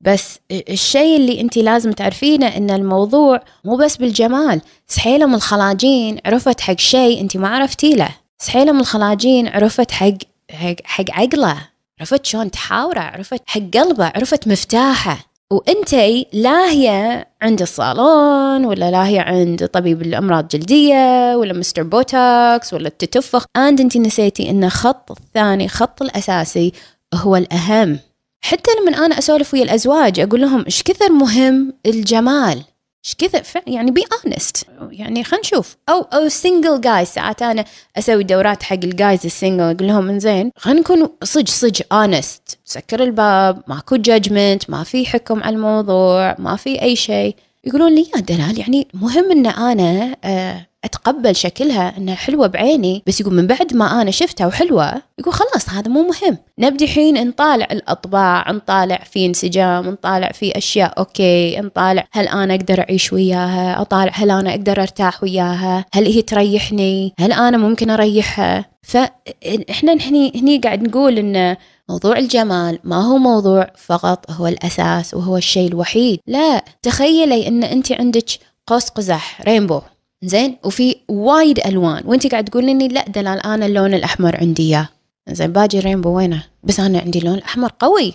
بس 0.01 0.39
الشيء 0.51 1.17
اللي 1.17 1.41
أنت 1.41 1.57
لازم 1.57 1.93
تعرفينه 1.93 2.47
إن 2.47 2.71
الموضوع 2.71 3.43
مو 3.65 3.77
بس 3.77 3.97
بالجمال. 3.97 4.61
سحيلة 4.87 5.21
أم 5.21 5.35
الخلاجين 5.35 6.19
عرفت 6.27 6.61
حق 6.61 6.79
شيء 6.79 7.21
أنت 7.21 7.37
ما 7.37 7.49
عرفتي 7.49 7.93
له. 7.95 8.09
سحيلة 8.39 8.69
أم 8.69 8.81
الخلاجين 8.81 9.49
عرفت 9.49 9.91
حق 9.91 10.15
حق, 10.51 10.75
حق 10.85 11.05
عقله. 11.11 11.57
عرفت 12.01 12.27
شلون 12.27 12.51
تحاوره 12.51 13.01
عرفت 13.01 13.43
حق 13.47 13.61
قلبه 13.75 14.07
عرفت 14.07 14.49
مفتاحه. 14.49 15.19
وانتي 15.53 16.27
لاهية 16.33 17.29
عند 17.43 17.63
الصالون 17.63 18.65
ولا 18.65 18.91
لاهية 18.91 19.21
عند 19.21 19.67
طبيب 19.67 20.03
الأمراض 20.03 20.43
الجلدية 20.45 21.37
ولا 21.37 21.53
mister 21.53 21.83
Botox 21.83 22.75
ولا 22.75 22.89
النفخ. 22.89 23.45
and 23.57 23.81
انتي 23.81 23.99
نسيتي 23.99 24.51
إن 24.51 24.65
الخط 24.65 25.11
الثاني 25.11 25.69
خط 25.69 26.03
الأساسي 26.03 26.73
هو 27.15 27.37
الأهم. 27.37 27.99
حتى 28.41 28.71
لما 28.81 29.07
أنا 29.07 29.19
أسولف 29.19 29.55
ويا 29.55 29.63
الأزواج 29.63 30.21
أقول 30.21 30.41
لهم 30.41 30.65
إيش 30.65 30.83
كثر 30.83 31.13
مهم 31.13 31.73
الجمال؟ 31.87 32.63
إيش 33.05 33.15
كذا؟ 33.15 33.63
يعني 33.67 33.91
be 33.91 34.05
honest 34.25 34.67
يعني 34.91 35.25
خلينا 35.25 35.41
نشوف. 35.41 35.77
أو 35.89 36.01
أو 36.01 36.29
single 36.29 36.81
guy 36.81 37.05
ساعات 37.05 37.43
أنا 37.43 37.65
أسوي 37.99 38.25
دورات 38.25 38.63
حق 38.63 38.75
ال 38.75 38.84
guys 38.84 39.21
ال 39.25 39.30
single 39.30 39.61
أقول 39.63 39.87
لهم 39.89 40.09
إنزين 40.09 40.53
خلينا 40.57 40.81
نكون 40.81 41.09
صج 41.25 41.49
صج 41.49 41.81
honest 41.93 42.59
سكر 42.65 43.03
الباب 43.03 43.63
ماكو 43.67 43.97
judgment 43.97 44.71
ما 44.71 44.85
في 44.85 45.07
حكم 45.07 45.43
على 45.43 45.57
الموضوع 45.57 46.37
ما 46.39 46.57
في 46.57 46.83
أي 46.83 46.97
شيء. 46.97 47.37
يقولون 47.65 47.95
لي 47.95 48.07
يا 48.15 48.21
دلال 48.21 48.59
يعني 48.59 48.89
مهم 48.95 49.31
إن 49.31 49.47
أنا 49.47 50.17
آه 50.25 50.67
أتقبل 50.85 51.37
شكلها 51.37 51.97
إنها 51.99 52.15
حلوة 52.15 52.47
بعيني 52.47 53.03
بس 53.07 53.21
يقول 53.21 53.35
من 53.35 53.47
بعد 53.47 53.75
ما 53.75 54.03
أنا 54.03 54.11
شفتها 54.11 54.47
وحلوة 54.47 55.03
يقول 55.19 55.35
خلاص 55.35 55.69
هذا 55.69 55.89
مو 55.89 56.03
مهم. 56.03 56.39
نبدي 56.59 56.89
حين 56.89 57.29
نطالع 57.29 57.69
الأطباع 57.71 58.51
نطالع 58.51 58.97
في 58.97 59.27
انسجام 59.27 59.89
نطالع 59.89 60.33
في 60.33 60.59
أشياء 60.59 60.99
okay 60.99 61.61
نطالع 61.61 62.09
هل 62.13 62.29
أنا 62.29 62.55
أقدر 62.55 62.81
أعيش 62.81 63.13
وياها؟ 63.13 63.81
أطالع 63.81 64.13
هل 64.15 64.31
أنا 64.31 64.51
أقدر 64.51 64.83
أرتاح 64.83 65.23
وياها؟ 65.23 65.85
هل 65.93 66.07
هي 66.07 66.23
تريحني؟ 66.23 67.15
هل 67.19 67.33
أنا 67.33 67.57
ممكن 67.57 67.91
أريحها؟ 67.91 68.65
فاحنا 68.83 69.93
هني 69.93 70.33
هني 70.35 70.59
قاعد 70.59 70.83
نقول 70.83 71.19
إن 71.19 71.57
موضوع 71.89 72.19
الجمال 72.19 72.79
ما 72.85 72.97
هو 73.05 73.19
موضوع 73.19 73.71
فقط 73.77 74.31
هو 74.31 74.47
الأساس 74.47 75.15
وهو 75.15 75.37
الشيء 75.37 75.69
الوحيد. 75.69 76.21
لا 76.27 76.65
تخيلي 76.83 77.49
إن 77.49 77.65
انت 77.65 77.93
عندك 77.93 78.29
قوس 78.67 78.89
قزح 78.89 79.41
rainbow. 79.43 79.81
زين؟ 80.23 80.57
وفي 80.65 80.97
وايد 81.09 81.59
ألوان. 81.67 82.03
وانت 82.07 82.27
قاعد 82.27 82.45
تقولين 82.45 82.79
لي 82.79 82.89
لا 82.89 83.05
دلال 83.09 83.47
أنا 83.47 83.67
اللون 83.67 83.95
الأحمر 83.95 84.37
عندي 84.37 84.63
إياه. 84.63 84.89
زين 85.29 85.53
باجي 85.53 85.81
rainbow 85.81 86.11
وينه؟ 86.11 86.45
بس 86.65 86.81
أنا 86.81 86.99
عندي 86.99 87.19
اللون 87.19 87.35
الأحمر 87.35 87.73
قوي. 87.79 88.15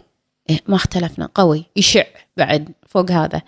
إيه 0.49 0.59
ما 0.67 0.75
اختلفنا 0.75 1.29
قوي. 1.35 1.65
يشع 1.75 2.03
بعد 2.37 2.69
فوق 2.87 3.11
هذا. 3.11 3.41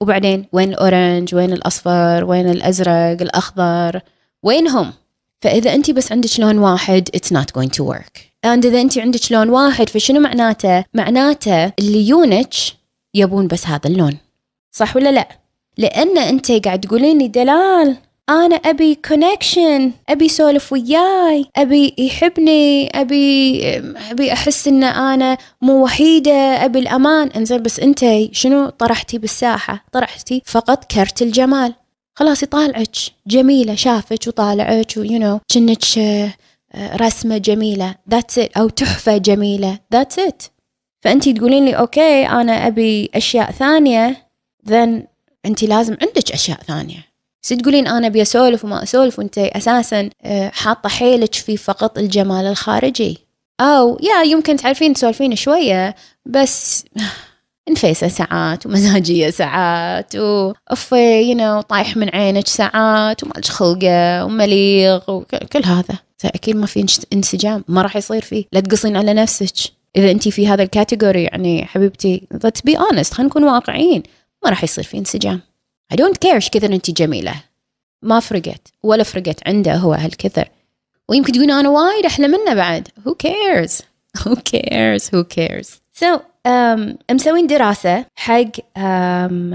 وبعدين 0.00 0.46
وين 0.52 0.68
ال 0.68 0.77
orange 0.77 1.34
وين 1.34 1.52
الأصفر؟ 1.52 2.24
وين 2.24 2.50
الأزرق؟ 2.50 3.22
الأخضر؟ 3.22 4.00
وينهم؟ 4.42 4.92
فإذا 5.40 5.74
انت 5.74 5.90
بس 5.90 6.12
عندك 6.12 6.40
لون 6.40 6.58
واحد 6.58 7.08
it's 7.16 7.30
not 7.30 7.60
going 7.60 7.70
to 7.70 7.84
work. 7.84 8.20
And 8.46 8.66
إذا 8.66 8.80
انت 8.80 8.98
عندك 8.98 9.32
لون 9.32 9.48
واحد 9.48 9.88
فشنو 9.88 10.20
معناته؟ 10.20 10.84
معناته 10.94 11.72
اللي 11.78 12.08
يونك 12.08 12.54
يبون 13.14 13.46
بس 13.46 13.66
هذا 13.66 13.86
اللون. 13.86 14.16
صح 14.72 14.96
ولا 14.96 15.12
لا؟ 15.12 15.39
لأن 15.80 16.18
أنت 16.18 16.52
قاعد 16.52 16.80
تقولين 16.80 17.18
لي 17.18 17.28
دلال 17.28 17.96
أنا 18.28 18.56
أبي 18.56 18.94
connection 18.94 19.92
أبي 20.08 20.28
سولف 20.28 20.72
وياي 20.72 21.46
أبي 21.56 21.94
يحبني 21.98 22.88
أبي 23.00 23.66
أبي 24.10 24.32
أحس 24.32 24.68
إن 24.68 24.84
أنا 24.84 25.38
مو 25.62 25.84
وحيدة 25.84 26.64
أبي 26.64 26.78
الأمان. 26.78 27.28
إنزين 27.28 27.62
بس 27.62 27.80
أنت 27.80 28.04
شنو 28.32 28.68
طرحتي 28.68 29.18
بالساحة؟ 29.18 29.84
طرحتي 29.92 30.42
فقط 30.46 30.92
كرت 30.92 31.22
الجمال. 31.22 31.74
خلاص 32.14 32.42
يطالعك. 32.42 32.96
جميلة 33.26 33.74
شافك 33.74 34.26
وطالعك 34.26 34.92
و 34.96 35.18
you 35.18 35.27
know 35.27 35.40
كأنك 35.48 35.84
رسمة 36.76 37.38
جميلة. 37.38 37.94
that's 38.10 38.38
it 38.38 38.56
أو 38.56 38.68
تحفة 38.68 39.16
جميلة. 39.16 39.78
that's 39.92 40.18
it 40.18 40.42
فأنت 41.04 41.28
تقولين 41.28 41.64
لي 41.64 41.72
okay 41.72 42.26
أنا 42.26 42.66
أبي 42.66 43.10
أشياء 43.14 43.50
ثانية. 43.50 44.30
Then 44.68 45.09
أنت 45.46 45.62
لازم 45.64 45.96
عندك 46.02 46.32
أشياء 46.32 46.60
ثانية. 46.62 47.10
بس 47.42 47.48
تقولين 47.48 47.86
أنا 47.86 48.06
أبي 48.06 48.22
أسولف 48.22 48.64
وما 48.64 48.82
أسولف 48.82 49.18
وأنت 49.18 49.38
أساسا 49.38 50.10
آه، 50.22 50.48
حاطة 50.48 50.88
حيلك 50.88 51.34
في 51.34 51.56
فقط 51.56 51.98
الجمال 51.98 52.46
الخارجي. 52.46 53.18
أو 53.60 53.98
يا 54.02 54.22
يمكن 54.22 54.56
تعرفين 54.56 54.94
تسولفين 54.94 55.36
شوية 55.36 55.94
بس 56.26 56.84
نفسية 57.70 58.08
ساعات 58.08 58.66
ومزاجية 58.66 59.30
ساعات 59.30 60.16
و 60.16 60.35
off 60.35 60.92
you 60.92 61.36
know 61.36 61.60
طايح 61.60 61.96
من 61.96 62.08
عينك 62.08 62.46
ساعات 62.46 63.24
وما 63.24 63.32
خلقة 63.44 64.24
ومليغ 64.24 65.00
وكل 65.08 65.64
هذا. 65.64 65.98
أكيد 66.24 66.56
ما 66.56 66.66
في 66.66 66.86
انسجام 67.12 67.64
ما 67.68 67.82
راح 67.82 67.96
يصير 67.96 68.22
فيه. 68.22 68.44
لا 68.52 68.60
تقصين 68.60 68.96
على 68.96 69.14
نفسك. 69.14 69.72
إذا 69.96 70.10
أنت 70.10 70.28
في 70.28 70.48
هذا 70.48 70.62
ال 70.62 70.69
category 70.69 71.22
يعني 71.22 71.64
حبيبتي 71.64 72.28
let's 72.34 72.70
be 72.70 72.76
honest 72.76 73.12
خلينا 73.12 73.30
نكون 73.30 73.44
واقعيين. 73.44 74.02
ما 74.44 74.50
راح 74.50 74.64
يصير 74.64 74.84
في 74.84 74.98
انسجام. 74.98 75.40
I 75.94 75.96
don't 75.96 76.16
care 76.24 76.34
إيش 76.34 76.48
كثر 76.48 76.72
انت 76.72 76.90
جميلة. 76.90 77.34
ما 78.02 78.20
فرقت. 78.20 78.68
ولا 78.82 79.02
فرقت 79.02 79.48
عنده 79.48 79.74
هو 79.74 79.92
هالكثر. 79.92 80.48
ويمكن 81.08 81.32
تقول 81.32 81.50
أنا 81.50 81.68
وايد 81.68 82.06
أحلى 82.06 82.28
منه 82.28 82.54
بعد. 82.54 82.88
Who 82.88 83.10
cares? 83.10 83.82
Who 84.22 84.34
cares? 84.34 85.08
Who 85.08 85.24
cares? 85.24 85.68
So 86.00 86.20
um, 86.48 86.96
مسوين 87.10 87.46
دراسة 87.46 88.04
حق 88.16 88.56
um, 88.76 89.54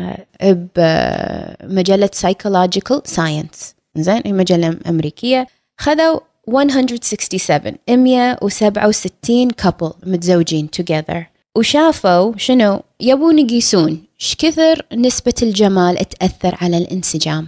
بمجلة 0.75 2.09
psychological 2.15 3.01
science. 3.15 3.73
زين 3.95 4.21
هي 4.25 4.33
مجلة 4.33 4.77
أمريكية. 4.89 5.47
خذوا 5.77 6.19
167 6.47 7.75
167 7.89 9.51
couple 9.51 9.93
متزوجين 10.03 10.69
together. 10.81 11.34
وشافوا 11.57 12.37
شنو؟ 12.37 12.81
يبون 12.99 13.39
يقيسون. 13.39 14.03
إيش 14.21 14.35
كثر 14.35 14.85
نسبة 14.93 15.33
الجمال 15.41 16.09
تأثر 16.09 16.55
على 16.61 16.77
الانسجام؟ 16.77 17.47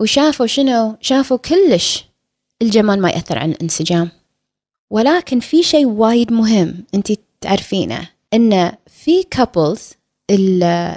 وشافوا 0.00 0.46
شنو؟ 0.46 0.96
شافوا 1.00 1.36
كلش 1.36 2.04
الجمال 2.62 3.00
ما 3.00 3.10
يأثر 3.10 3.38
على 3.38 3.52
الانسجام. 3.52 4.10
ولكن 4.90 5.40
في 5.40 5.62
شيء 5.62 5.86
وايد 5.86 6.32
مهم 6.32 6.84
أنت 6.94 7.12
تعرفينه 7.40 8.08
ان 8.34 8.72
في 8.86 9.22
couples 9.22 9.90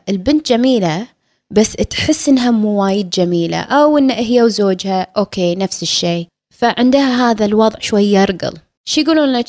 البنت 0.09 0.47
جميلة 0.47 1.07
بس 1.51 1.73
تحس 1.73 2.29
إنها 2.29 2.51
مو 2.51 2.83
وايد 2.83 3.09
جميلة 3.09 3.59
أو 3.59 3.97
إن 3.97 4.11
هي 4.11 4.43
وزوجها 4.43 5.07
okay 5.17 5.55
نفس 5.55 5.83
الشيء. 5.83 6.27
فعندها 6.49 7.31
هذا 7.31 7.45
الوضع 7.45 7.79
شوي 7.79 8.03
يرقل. 8.03 8.53
شو 8.85 9.01
يقولون 9.01 9.33
لك؟ 9.33 9.47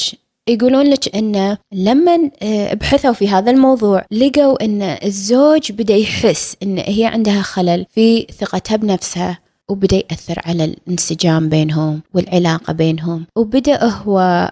يقولون 0.48 0.86
لك 0.86 1.16
انه 1.16 1.58
لما 1.72 2.30
آه، 2.42 2.74
بحثوا 2.74 3.12
في 3.12 3.28
هذا 3.28 3.50
الموضوع 3.50 4.04
لقوا 4.10 4.64
إن 4.64 4.82
الزوج 4.82 5.72
بدأ 5.72 5.96
يحس 5.96 6.56
إن 6.62 6.78
هي 6.78 7.04
عندها 7.04 7.42
خلل 7.42 7.86
في 7.90 8.26
ثقتها 8.38 8.76
بنفسها 8.76 9.38
وبدأ 9.68 9.96
يأثر 9.96 10.42
على 10.46 10.64
الانسجام 10.64 11.48
بينهم 11.48 12.02
والعلاقة 12.14 12.72
بينهم. 12.72 13.26
وبدأ 13.36 13.84
هو 13.84 14.50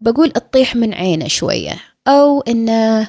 بقول 0.00 0.30
تطيح 0.30 0.76
من 0.76 0.94
عينه 0.94 1.28
شوية. 1.28 1.76
أو 2.08 2.40
انه 2.40 3.08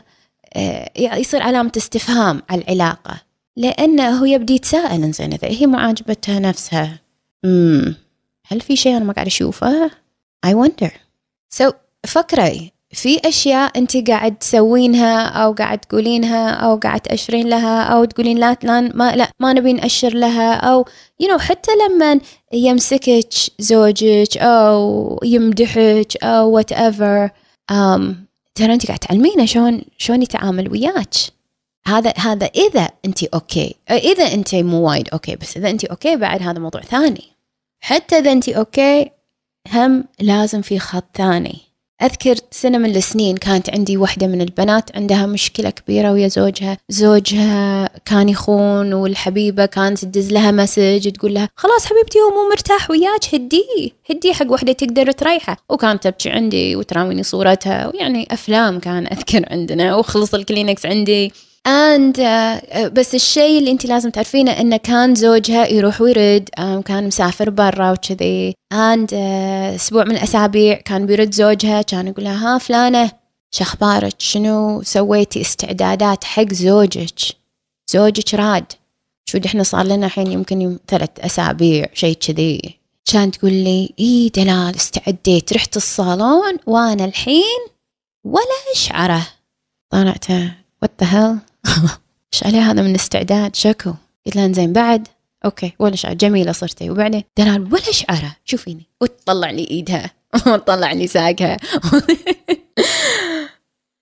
آه، 0.54 0.92
يصير 0.98 1.44
علامة 1.44 1.72
استفهام 1.78 2.42
على 2.50 2.62
العلاقة. 2.62 3.22
لأنه 3.58 4.10
هو 4.10 4.26
يبدي 4.26 4.54
يتساءل 4.54 5.04
انزين 5.04 5.34
إذا 5.34 5.48
هي 5.48 5.68
معاجبتها 5.68 6.40
نفسها 6.40 7.00
امم 7.46 7.96
هل 8.48 8.62
في 8.62 8.76
شيء 8.76 8.98
أنا 8.98 9.06
ما 9.06 9.14
قاعد 9.14 9.28
أشوفه؟ 9.28 9.92
I 10.46 10.50
wonder. 10.50 10.92
So 11.50 11.74
فكري 12.08 12.72
في 12.92 13.20
أشياء 13.28 13.78
أنت 13.78 14.10
قاعد 14.10 14.36
تسوينها 14.36 15.28
أو 15.28 15.54
قاعد 15.54 15.78
تقولينها 15.78 16.50
أو 16.50 16.76
قاعد 16.76 17.02
تأشرين 17.02 17.50
لها 17.50 17.84
أو 17.84 18.06
تقولين 18.06 18.38
لا 18.38 18.58
لا 18.64 18.82
ما, 18.82 19.16
لا 19.16 19.32
ما 19.40 19.54
نبي 19.54 19.74
نأشر 19.74 20.14
لها 20.14 20.54
أو 20.54 20.86
you 21.24 21.26
know 21.28 21.38
حتى 21.38 21.72
لما 21.76 22.20
يمسكك 22.54 23.34
زوجك 23.60 24.38
أو 24.38 25.20
يمدحك 25.24 26.24
أو 26.24 26.62
whatever 26.62 27.30
um, 27.72 28.30
ترى 28.60 28.74
أنت 28.74 28.88
قاعد 28.88 29.00
تعلمينه 29.00 29.46
شلون 29.46 29.82
شلون 29.98 30.22
يتعامل 30.22 30.72
وياك. 30.72 31.14
هذا 31.88 32.14
هذا 32.18 32.46
إذا 32.46 32.90
أنت 33.06 33.24
okay 33.24 33.76
إذا 33.92 34.34
أنت 34.34 34.56
مو 34.56 34.90
وايد 34.90 35.10
okay 35.10 35.36
بس 35.36 35.58
إذا 35.58 35.70
أنت 35.70 35.86
okay 35.86 36.16
بعد 36.16 36.42
هذا 36.42 36.60
موضوع 36.60 36.82
ثاني. 36.82 37.24
حتى 37.80 38.18
إذا 38.18 38.32
أنت 38.32 38.50
okay 38.50 39.12
هم 39.74 40.04
لازم 40.20 40.62
في 40.62 40.80
خط 40.80 41.06
ثاني. 41.18 41.69
أذكر 42.04 42.36
سنة 42.52 42.78
من 42.78 42.96
السنين 42.96 43.38
كانت 43.38 43.70
عندي 43.70 43.98
واحدة 43.98 44.28
من 44.28 44.42
البنات 44.42 44.96
عندها 44.96 45.26
مشكلة 45.26 45.70
كبيرة 45.70 46.12
ويا 46.12 46.28
زوجها. 46.28 46.78
زوجها 46.90 47.90
كان 48.06 48.30
يخون 48.30 48.94
والحبيبة 48.94 49.66
كانت 49.66 50.06
تدز 50.06 50.32
لها 50.32 50.52
message 50.52 51.12
تقول 51.12 51.34
لها 51.34 51.50
خلاص 51.56 51.86
حبيبتي 51.86 52.20
هو 52.20 52.30
مو 52.30 52.50
مرتاح 52.50 52.90
وياك 52.90 53.36
هديه 53.36 53.90
هديه 54.10 54.34
حق 54.34 54.52
وحدة 54.52 54.74
تقدر 54.74 55.12
تريحه. 55.12 55.58
وكانت 55.70 56.04
تبكي 56.04 56.30
عندي 56.30 56.76
وتراويني 56.76 57.24
صورتها 57.24 57.88
ويعني 57.88 58.28
أفلام 58.32 58.80
كان 58.80 59.08
أذكر 59.08 59.46
عندنا. 59.52 59.96
وخلص 59.96 60.34
الكلينكس 60.34 60.86
عندي. 60.86 61.34
And 61.68 62.16
uh, 62.18 62.88
بس 62.88 63.16
الشيء 63.16 63.60
اللي 63.60 63.72
انت 63.72 63.86
لازم 63.86 64.10
تعرفينه 64.10 64.52
إنه 64.52 64.78
كان 64.78 65.16
زوجها 65.16 65.68
يروح 65.68 66.02
ويرد 66.02 66.50
um, 66.60 66.62
كان 66.62 67.08
مسافر 67.08 67.50
برا 67.50 67.92
وكذي. 67.92 68.54
And 68.74 69.08
uh, 69.10 69.14
أسبوع 69.76 70.04
من 70.04 70.12
الأسابيع 70.12 70.82
كان 70.82 71.06
بيرد 71.06 71.34
زوجها 71.34 71.82
كان 71.82 72.08
يقول 72.08 72.24
لها 72.26 72.56
ها 72.56 72.58
فلانة 72.58 73.12
شخبارك؟ 73.52 74.16
شنو 74.18 74.82
سويتي؟ 74.84 75.42
استعدادات 75.42 76.24
حق 76.24 76.54
زوجك. 76.54 77.20
زوجك 77.92 78.34
راد. 78.34 78.66
شو 79.26 79.40
إحنا 79.46 79.64
صار 79.64 79.86
لنا 79.86 80.06
الحين 80.06 80.32
يمكن 80.32 80.78
ثلاث 80.88 81.10
أسابيع 81.20 81.86
شيء 81.94 82.16
كذي. 82.16 82.80
كانت 83.14 83.36
تقول 83.36 83.54
لي 83.54 83.94
إي 84.00 84.30
دلال 84.36 84.76
استعديت. 84.76 85.54
رحت 85.54 85.78
الصالون 85.78 86.58
وأنا 86.68 87.06
الحين 87.06 87.60
ولا 88.24 88.74
شعره. 88.76 89.28
طلعت 89.90 90.26
what 90.82 91.04
the 91.04 91.40
إيش 92.34 92.44
عليه 92.44 92.72
هذا 92.72 92.82
من 92.82 92.96
استعداد؟ 92.96 93.56
شكو. 93.56 93.94
قلت 94.26 94.36
لها 94.36 94.52
زين 94.52 94.74
بعد؟ 94.74 95.08
okay. 95.46 95.74
ولا 95.80 95.96
شعر. 95.96 96.14
جميلة 96.14 96.52
صرتي. 96.52 96.90
وبعدين؟ 96.90 97.24
دلال 97.38 97.74
ولا 97.74 97.92
شعره 97.92 98.36
شوفيني. 98.46 98.86
وتطلع 99.02 99.52
لي 99.52 99.68
إيدها. 99.72 100.12
وتطلع 100.48 100.92
لي 100.92 101.08
ساقها. 101.08 101.58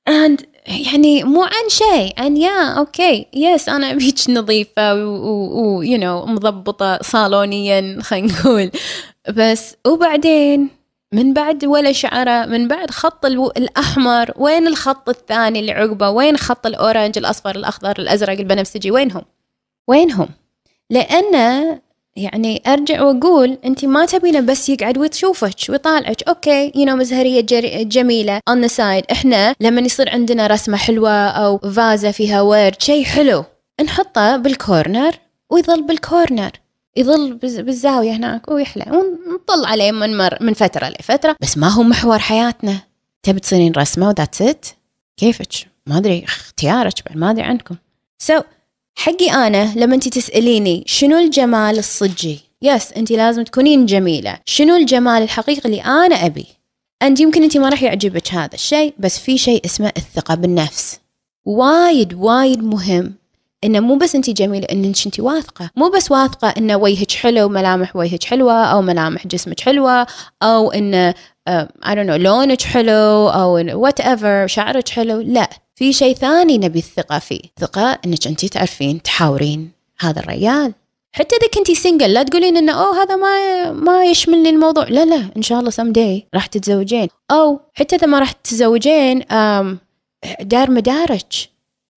And 0.09 0.41
يعني 0.67 1.23
مو 1.23 1.43
عن 1.43 1.69
شيء. 1.69 2.13
عن 2.17 2.37
yeah 2.37 2.69
okay 2.77 3.27
yes 3.33 3.69
أنا 3.69 3.91
ابيك 3.91 4.29
نظيفة 4.29 5.05
و 5.05 5.81
you 5.81 5.97
know 5.97 6.25
مضبطة 6.25 6.99
صالونيا 7.01 7.97
خلينا 8.01 8.33
نقول. 8.33 8.71
بس 9.29 9.75
وبعدين؟ 9.87 10.69
من 11.13 11.33
بعد 11.33 11.65
ولا 11.65 11.91
شعره 11.91 12.45
من 12.45 12.67
بعد 12.67 12.91
خط 12.91 13.25
الأحمر 13.25 14.31
وين 14.35 14.67
الخط 14.67 15.09
الثاني 15.09 15.59
اللي 15.59 15.71
عقبه؟ 15.71 16.09
وين 16.09 16.37
خط 16.37 16.65
ال 16.65 16.73
orange 16.73 17.17
الأصفر 17.17 17.55
الأخضر 17.55 17.99
الأزرق 17.99 18.39
البنفسجي؟ 18.39 18.91
وينهم؟ 18.91 19.21
وينهم؟ 19.87 20.29
لأن 20.89 21.33
يعني 22.15 22.61
أرجع 22.67 23.01
وأقول 23.01 23.57
أنت 23.65 23.85
ما 23.85 24.05
تبينه 24.05 24.39
بس 24.39 24.69
يقعد 24.69 24.97
وتشوفك 24.97 25.55
ويطالعك. 25.69 26.23
okay 26.23 26.71
you 26.75 26.85
know 26.85 26.95
مزهرية 26.95 27.41
جميلة. 27.83 28.39
on 28.49 28.61
the 28.61 28.67
side 28.67 29.03
إحنا 29.11 29.55
لما 29.59 29.81
يصير 29.81 30.09
عندنا 30.09 30.47
رسمة 30.47 30.77
حلوة 30.77 31.27
أو 31.27 31.57
فازة 31.57 32.11
فيها 32.11 32.41
ورد 32.41 32.81
شيء 32.81 33.05
حلو 33.05 33.43
نحطه 33.83 34.37
بال 34.37 34.57
corner 34.57 35.15
ويظل 35.49 35.81
بال 35.81 35.99
corner 35.99 36.51
يظل 36.97 37.33
بالزاوية 37.33 38.11
هناك 38.11 38.51
ويحلى 38.51 38.85
ونطل 38.91 39.65
عليه 39.65 39.91
من 39.91 40.17
مر 40.17 40.37
من 40.41 40.53
فترة 40.53 40.89
لفترة. 40.89 41.35
بس 41.41 41.57
ما 41.57 41.69
هو 41.69 41.83
محور 41.83 42.19
حياتنا. 42.19 42.81
تبي 43.23 43.39
تصيرين 43.39 43.71
رسمة 43.77 44.07
و 44.07 44.12
that's 44.12 44.41
it 44.41 44.65
كيفك؟ 45.17 45.53
ما 45.87 45.97
أدري 45.97 46.23
اختيارك 46.23 46.93
ما 47.15 47.31
أدري 47.31 47.43
عنكم. 47.43 47.75
so 48.19 48.39
so, 48.39 48.43
حقي 48.95 49.31
أنا 49.31 49.73
لما 49.75 49.95
أنت 49.95 50.07
تسأليني 50.07 50.83
شنو 50.87 51.17
الجمال 51.17 51.77
الصجي؟ 51.77 52.39
yes 52.61 52.93
أنت 52.93 53.11
لازم 53.11 53.43
تكونين 53.43 53.85
جميلة. 53.85 54.37
شنو 54.45 54.75
الجمال 54.75 55.23
الحقيقي 55.23 55.69
اللي 55.69 55.81
أنا 55.81 56.25
أبي؟ 56.25 56.45
أنت 57.01 57.19
يمكن 57.19 57.43
أنت 57.43 57.57
ما 57.57 57.69
راح 57.69 57.83
يعجبك 57.83 58.33
هذا 58.33 58.53
الشيء 58.53 58.93
بس 58.99 59.19
في 59.19 59.37
شيء 59.37 59.65
اسمه 59.65 59.91
الثقة 59.97 60.35
بالنفس. 60.35 60.99
وايد 61.45 62.13
وايد 62.13 62.63
مهم. 62.63 63.13
إنه 63.67 63.79
مو 63.79 63.95
بس 63.95 64.15
انت 64.15 64.29
جميلة 64.29 64.67
إن 64.71 64.85
انت 64.85 65.19
واثقة. 65.19 65.69
مو 65.75 65.89
بس 65.89 66.11
واثقة 66.11 66.47
إن 66.57 66.71
وجهك 66.71 67.11
حلو 67.11 67.49
ملامح 67.49 67.95
وجهك 67.95 68.23
حلوة 68.23 68.63
أو 68.65 68.81
ملامح 68.81 69.27
جسمك 69.27 69.59
حلوة 69.59 70.07
أو 70.43 70.71
إن 70.71 71.13
I 71.47 71.95
don't 71.95 72.09
know 72.09 72.15
لونك 72.15 72.61
حلو 72.61 73.29
أو 73.29 73.81
whatever 73.81 74.47
شعرك 74.47 74.89
حلو. 74.89 75.21
لا 75.21 75.49
في 75.75 75.93
شيء 75.93 76.15
ثاني 76.15 76.57
نبي 76.57 76.79
الثقة 76.79 77.19
فيه. 77.19 77.41
ثقة 77.59 77.99
إنك 78.05 78.27
انت 78.27 78.45
تعرفين 78.45 79.01
تحاورين 79.01 79.71
هذا 79.99 80.19
الرجال. 80.19 80.73
حتى 81.11 81.35
إذا 81.35 81.47
كنتي 81.53 81.75
single 81.75 82.13
لا 82.13 82.23
تقولين 82.23 82.57
إنه 82.57 82.71
أوه 82.71 83.03
هذا 83.03 83.15
ما 83.15 83.71
ما 83.71 84.05
يشملني 84.05 84.49
الموضوع. 84.49 84.83
لا 84.83 85.05
لا 85.05 85.29
إن 85.37 85.41
شاء 85.41 85.59
الله 85.59 85.69
سم 85.69 85.91
داي 85.91 86.27
راح 86.33 86.45
تتزوجين. 86.45 87.07
أو 87.31 87.59
حتى 87.73 87.95
إذا 87.95 88.07
ما 88.07 88.19
راح 88.19 88.31
تتزوجين 88.31 89.23
دار 90.41 90.71
مدارك 90.71 91.33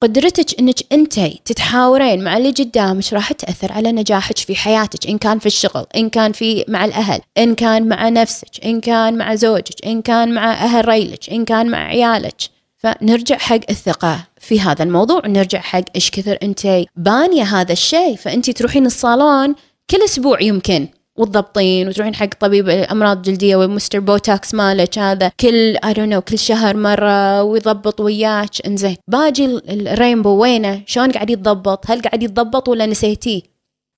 قدرتك 0.02 0.58
إنك 0.60 0.92
أنت 0.92 1.20
تتحاورين 1.44 2.24
مع 2.24 2.36
اللي 2.36 2.50
قدامك 2.50 3.12
راح 3.12 3.32
تأثر 3.32 3.72
على 3.72 3.92
نجاحك 3.92 4.38
في 4.38 4.56
حياتك 4.56 5.06
إن 5.06 5.18
كان 5.18 5.38
في 5.38 5.46
الشغل 5.46 5.86
إن 5.96 6.08
كان 6.08 6.32
في 6.32 6.64
مع 6.68 6.84
الأهل 6.84 7.20
إن 7.38 7.54
كان 7.54 7.88
مع 7.88 8.08
نفسك 8.08 8.64
إن 8.64 8.80
كان 8.80 9.18
مع 9.18 9.34
زوجك 9.34 9.86
إن 9.86 10.02
كان 10.02 10.34
مع 10.34 10.52
أهل 10.52 10.88
ريلك 10.88 11.30
إن 11.30 11.44
كان 11.44 11.70
مع 11.70 11.78
عيالك. 11.78 12.36
فنرجع 12.76 13.38
حق 13.38 13.60
الثقة 13.70 14.26
في 14.40 14.60
هذا 14.60 14.82
الموضوع 14.82 15.26
نرجع 15.26 15.60
حق 15.60 15.84
إيش 15.94 16.10
كثر 16.10 16.38
أنت 16.42 16.84
بانية 16.96 17.42
هذا 17.42 17.72
الشيء. 17.72 18.16
فأنت 18.16 18.50
تروحين 18.50 18.86
الصالون 18.86 19.54
كل 19.90 20.02
أسبوع 20.04 20.42
يمكن. 20.42 20.88
وتضبطين 21.20 21.88
وتروحين 21.88 22.14
حق 22.14 22.28
طبيب 22.40 22.68
الامراض 22.68 23.16
الجلديه 23.16 23.56
ومستر 23.56 24.00
بوتوكس 24.00 24.54
مالك 24.54 24.98
هذا. 24.98 25.30
كل 25.40 25.76
I 25.84 25.92
don't 25.92 26.12
know 26.12 26.20
كل 26.20 26.38
شهر 26.38 26.76
مرة 26.76 27.42
ويضبط 27.42 28.00
وياك. 28.00 28.66
إنزين. 28.66 28.96
باجي 29.08 29.60
ال 29.68 29.76
rainbow 29.76 30.30
وينه؟ 30.30 30.82
شلون 30.86 31.12
قاعد 31.12 31.30
يتضبط؟ 31.30 31.90
هل 31.90 32.02
قاعد 32.02 32.22
يتضبط 32.22 32.68
ولا 32.68 32.86
نسيتيه؟ 32.86 33.42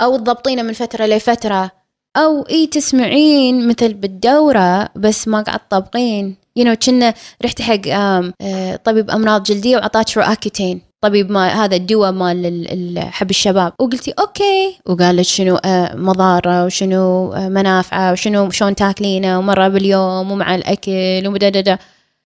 أو 0.03 0.17
تضبطينه 0.17 0.63
من 0.63 0.73
فترة 0.73 1.07
لفترة. 1.07 1.71
أو 2.17 2.43
إي 2.43 2.67
تسمعين 2.67 3.69
مثل 3.69 3.95
بالدورة 3.95 4.89
بس 4.97 5.29
ما 5.29 5.41
قاعد 5.41 5.61
تطبقين. 5.61 6.37
you 6.57 6.65
know 6.65 6.77
كأنك 6.77 7.15
رحتي 7.45 7.63
حق 7.63 7.89
آه، 7.89 8.77
طبيب 8.85 9.11
أمراض 9.11 9.43
جلدية 9.43 9.77
وعطاك 9.77 10.19
Roaccutane 10.19 10.81
طبيب 11.03 11.31
ما 11.31 11.65
هذا 11.65 11.77
الدواء 11.77 12.13
مال 12.13 12.99
حب 12.99 13.31
الشباب. 13.31 13.73
وقلتي 13.79 14.11
okay. 14.19 14.79
وقال 14.87 15.17
لك 15.17 15.25
شنو 15.25 15.57
آه، 15.57 15.97
مضارة 15.97 16.65
وشنو 16.65 17.33
آه، 17.33 17.49
منافعة 17.49 18.13
وشنو 18.13 18.51
شلون 18.51 18.75
تاكلينه 18.75 19.39
ومرة 19.39 19.69
باليوم 19.69 20.33
ومع 20.33 20.55
الأكل 20.55 21.23
ومدددا 21.27 21.79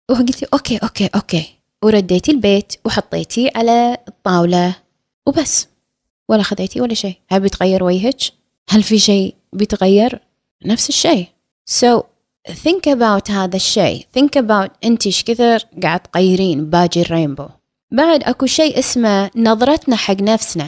وقلتي 0.10 0.46
okay 0.54 0.78
okay 0.78 1.10
okay. 1.16 1.46
ورديتي 1.84 2.32
البيت 2.32 2.74
وحطيتي 2.86 3.52
على 3.56 3.98
الطاولة 4.08 4.76
وبس. 5.26 5.68
ولا 6.30 6.44
خذيتي 6.44 6.82
ولا 6.82 6.94
شيء. 6.94 7.16
هل 7.30 7.40
بيتغير 7.40 7.84
وجهك؟ 7.84 8.22
هل 8.70 8.84
في 8.84 9.00
شيء 9.00 9.36
بيتغير؟ 9.54 10.20
نفس 10.66 10.90
الشيء. 10.90 11.28
So 11.70 12.04
think 12.50 12.94
about 12.96 13.32
هذا 13.32 13.56
الشيء. 13.56 14.06
Think 14.18 14.42
about 14.42 14.70
أنت 14.84 15.06
إيش 15.06 15.24
كثر 15.24 15.60
قاعد 15.84 16.00
تغيرين 16.00 16.70
باجي 16.70 17.02
الرينبو. 17.02 17.48
بعد 17.92 18.24
أكو 18.24 18.46
شيء 18.46 18.80
اسمه 18.80 19.32
نظرتنا 19.36 19.96
حق 19.96 20.22
نفسنا. 20.22 20.68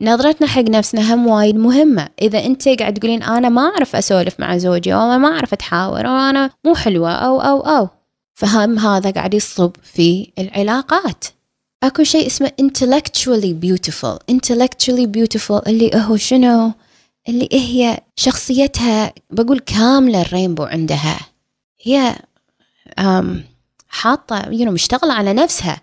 نظرتنا 0.00 0.46
حق 0.46 0.62
نفسنا 0.62 1.14
هم 1.14 1.26
وايد 1.26 1.56
مهمة. 1.56 2.08
إذا 2.22 2.44
أنت 2.46 2.68
قاعد 2.68 2.94
تقولين 2.94 3.22
أنا 3.22 3.48
ما 3.48 3.62
أعرف 3.62 3.96
أسولف 3.96 4.40
مع 4.40 4.56
زوجي 4.58 4.94
أو 4.94 5.00
أنا 5.00 5.18
ما 5.18 5.28
أعرف 5.28 5.52
أتحاور 5.52 6.06
أو 6.06 6.12
أنا 6.12 6.50
مو 6.64 6.74
حلوة 6.74 7.12
أو 7.12 7.40
أو 7.40 7.60
أو. 7.60 7.88
فهم 8.34 8.78
هذا 8.78 9.10
قاعد 9.10 9.34
يصب 9.34 9.72
في 9.82 10.30
العلاقات. 10.38 11.24
أكو 11.82 12.02
شيء 12.02 12.26
اسمه 12.26 12.52
intellectually 12.62 13.54
beautiful. 13.64 14.18
Intellectually 14.34 15.06
beautiful 15.16 15.66
اللي 15.66 15.90
هو 15.94 16.16
شنو؟ 16.16 16.72
اللي 17.28 17.48
هي 17.52 18.00
شخصيتها 18.16 19.12
بقول 19.30 19.58
كاملة 19.58 20.22
ال 20.22 20.27
rainbow 20.27 20.64
عندها. 20.64 21.18
هي 21.82 22.16
حاطة 23.88 24.42
you 24.42 24.64
know, 24.64 24.68
مشتغلة 24.68 25.12
على 25.12 25.32
نفسها. 25.32 25.80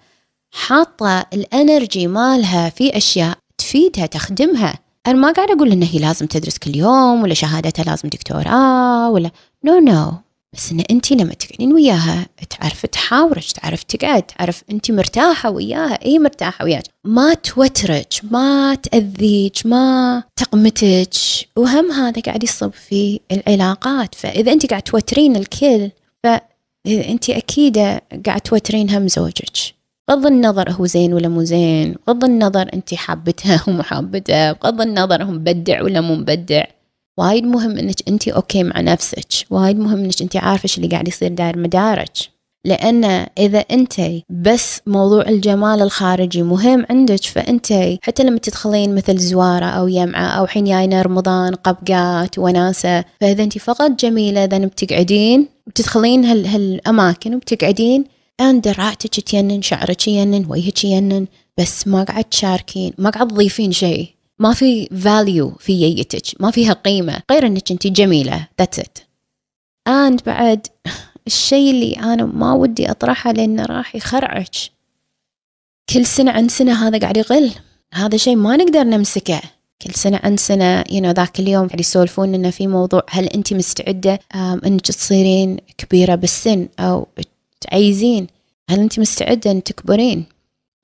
حاطة 0.56 1.26
ال 1.34 1.44
energy 1.44 2.08
مالها 2.08 2.70
في 2.70 2.98
أشياء 2.98 3.38
تفيدها 3.58 4.06
تخدمها. 4.06 4.80
أنا 5.08 5.18
ما 5.20 5.32
قاعدة 5.32 5.54
أقول 5.54 5.72
ان 5.72 5.84
هي 5.84 6.00
لازم 6.00 6.26
تدرس 6.26 6.58
كل 6.58 6.76
يوم 6.76 7.24
ولا 7.24 7.34
شهادتها 7.34 7.84
لازم 7.84 8.10
دكتوراه 8.10 9.10
ولا 9.10 9.80
no 9.80 9.84
no 9.84 9.98
no 9.98 10.12
no. 10.12 10.14
بس 10.54 10.72
إن 10.72 10.80
انت 10.92 11.12
لما 11.12 11.34
تقعدين 11.34 11.74
وياها 11.74 12.26
تعرف 12.50 12.86
تحاورك 12.86 13.52
تعرف 13.52 13.84
تقعد 13.84 14.24
تعرف 14.24 14.64
انت 14.72 14.92
مرتاحة 14.92 15.50
وياها. 15.50 16.06
اي 16.06 16.20
مرتاحة 16.20 16.66
وياك؟ 16.66 16.84
ما 17.04 17.34
توترك 17.34 18.14
ما 18.32 18.76
تاذيك 18.76 19.66
ما 19.66 20.24
تغمتك 20.36 21.14
وهم 21.56 21.92
هذا 21.92 22.22
قاعد 22.22 22.44
يصب 22.44 22.72
في 22.72 23.20
العلاقات. 23.32 24.16
فإذا 24.16 24.54
انت 24.54 24.66
قاعد 24.66 24.82
توترين 24.82 25.36
الكل 25.36 25.90
فانت 26.24 27.30
أكيد 27.30 27.78
قاعد 28.26 28.42
توترين 28.42 28.90
هم 28.90 29.08
زوجك. 29.08 29.75
بغض 30.10 30.26
النظر 30.26 30.72
هو 30.72 30.86
زين 30.86 31.14
ولا 31.14 31.28
مو 31.28 31.44
زين؟ 31.44 31.96
بغض 32.08 32.24
النظر 32.24 32.70
انت 32.74 32.94
حابتها 32.94 33.64
ومو 33.68 33.84
حابته 33.84 34.52
بغض 34.52 34.82
النظر 34.82 35.24
هو 35.24 35.32
مبدع 35.32 35.84
ولا 35.84 36.02
مو 36.02 36.16
مبدع 36.16 36.64
وايد 37.18 37.44
مهم 37.44 37.78
انك 37.78 37.96
انت 38.08 38.28
okay 38.28 38.64
مع 38.64 38.82
نفسك. 38.82 39.28
وايد 39.50 39.80
مهم 39.80 40.00
انك 40.00 40.22
انت 40.22 40.38
عارفه 40.38 40.64
إيش 40.64 40.78
اللي 40.78 40.88
قاعد 40.88 41.08
يصير 41.08 41.34
داير 41.34 41.58
مدارك. 41.58 42.12
لأن 42.66 43.04
إذا 43.38 43.60
انت 43.60 44.02
بس 44.30 44.82
موضوع 44.88 45.30
الجمال 45.30 45.82
الخارجي 45.82 46.44
مهم 46.44 46.86
عندك 46.90 47.24
فأنت 47.24 47.74
حتى 48.02 48.24
لما 48.24 48.40
تدخلين 48.40 48.96
مثل 48.96 49.18
زوارة 49.18 49.66
أو 49.66 49.88
يمعة 49.88 50.28
أو 50.28 50.48
الحين 50.48 50.64
جاينا 50.64 51.02
رمضان 51.02 51.56
قبقات 51.56 52.40
وناسة 52.40 53.04
فإذا 53.22 53.44
انت 53.44 53.58
فقط 53.58 53.92
جميلة 53.92 54.44
إذا 54.44 54.58
بتقعدين 54.58 55.48
بتدخلين 55.68 56.26
هال 56.26 56.48
هالأماكن 56.48 57.36
وبتقعدين 57.36 58.15
and 58.42 58.68
راتك 58.68 59.20
تينن 59.20 59.62
شعرك 59.62 60.08
ينن 60.08 60.46
وجهك 60.50 60.84
ينن 60.84 61.28
بس 61.58 61.88
ما 61.88 62.04
قاعد 62.04 62.24
تشاركين 62.24 62.94
ما 62.98 63.10
قاعد 63.10 63.28
تضيفين 63.28 63.72
شيء. 63.72 64.16
ما 64.40 64.54
في 64.54 64.88
value 64.88 65.52
في 65.60 65.74
ييتك 65.74 66.42
ما 66.42 66.52
فيها 66.52 66.74
قيمة 66.74 67.22
غير 67.32 67.46
إنك 67.46 67.72
أنت 67.72 67.88
جميلة. 67.88 68.48
That's 68.62 68.80
it. 68.80 69.02
And 69.90 70.24
بعد 70.26 70.68
الشيء 71.28 71.72
اللي 71.72 71.94
أنا 71.94 72.26
ما 72.26 72.54
ودي 72.54 72.92
أطرحه 72.92 73.32
لأنه 73.32 73.66
راح 73.66 73.96
يخرعك. 73.96 74.56
كل 75.90 76.06
سنة 76.06 76.32
عن 76.32 76.50
سنة 76.50 76.88
هذا 76.88 77.00
قاعد 77.00 77.18
يقل. 77.18 77.52
هذا 77.94 78.18
شيء 78.18 78.36
ما 78.36 78.58
نقدر 78.58 78.84
نمسكه. 78.84 79.42
كل 79.82 79.94
سنة 79.94 80.20
عن 80.24 80.38
سنة 80.38 80.84
you 80.84 81.02
know 81.02 81.16
ذاك 81.16 81.40
اليوم 81.40 81.68
قاعد 81.68 81.80
يسولفون 81.80 82.36
إنه 82.36 82.50
في 82.50 82.68
موضوع 82.68 83.04
هل 83.10 83.26
أنت 83.26 83.54
مستعدة 83.54 84.20
إنك 84.36 84.82
تصيرين 84.82 85.58
كبيرة 85.78 86.16
بالسن 86.16 86.68
أو 86.80 87.08
تعيزين 87.70 88.28
هل 88.70 88.80
أنت 88.80 89.00
مستعدة 89.00 89.52
أن 89.52 89.64
تكبرين؟ 89.64 90.26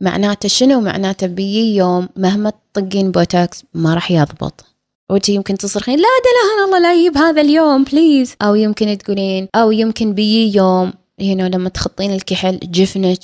معناته 0.02 0.50
شنو؟ 0.50 0.82
معناته 0.82 1.28
بيجي 1.28 1.76
يوم 1.76 2.10
مهما 2.16 2.54
تطقين 2.74 3.12
بوتوكس 3.12 3.64
ما 3.74 3.94
راح 3.94 4.12
يضبط. 4.12 4.66
وانتي 5.10 5.36
يمكن 5.36 5.58
تصرخين 5.58 6.00
لا 6.00 6.04
دلهن 6.04 6.66
الله 6.66 6.80
لا 6.80 6.94
يجيب 6.94 7.18
هذا 7.18 7.42
اليوم 7.42 7.84
please 7.84 8.36
أو 8.42 8.56
يمكن 8.56 8.98
تقولين 8.98 9.48
أو 9.56 9.72
يمكن 9.72 10.14
بيجي 10.14 10.58
يوم 10.58 10.94
you 11.22 11.36
know 11.36 11.56
لما 11.56 11.70
تخطين 11.70 12.14
الكحل 12.14 12.60
جفنك 12.64 13.20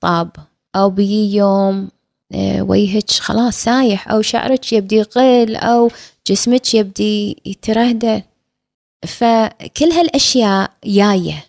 طاب. 0.00 0.30
أو 0.76 0.90
بيجي 0.90 1.36
يوم 1.36 1.88
آه، 2.34 2.62
وجهك 2.62 3.10
خلاص 3.10 3.64
سايح 3.64 4.10
أو 4.10 4.22
شعرك 4.22 4.72
يبدي 4.72 4.96
يقل 4.96 5.56
أو 5.56 5.90
جسمك 6.26 6.74
يبدي 6.74 7.42
يترهدل 7.46 8.22
فكل 9.06 9.92
هالأشياء 9.92 10.70
جاية. 10.84 11.44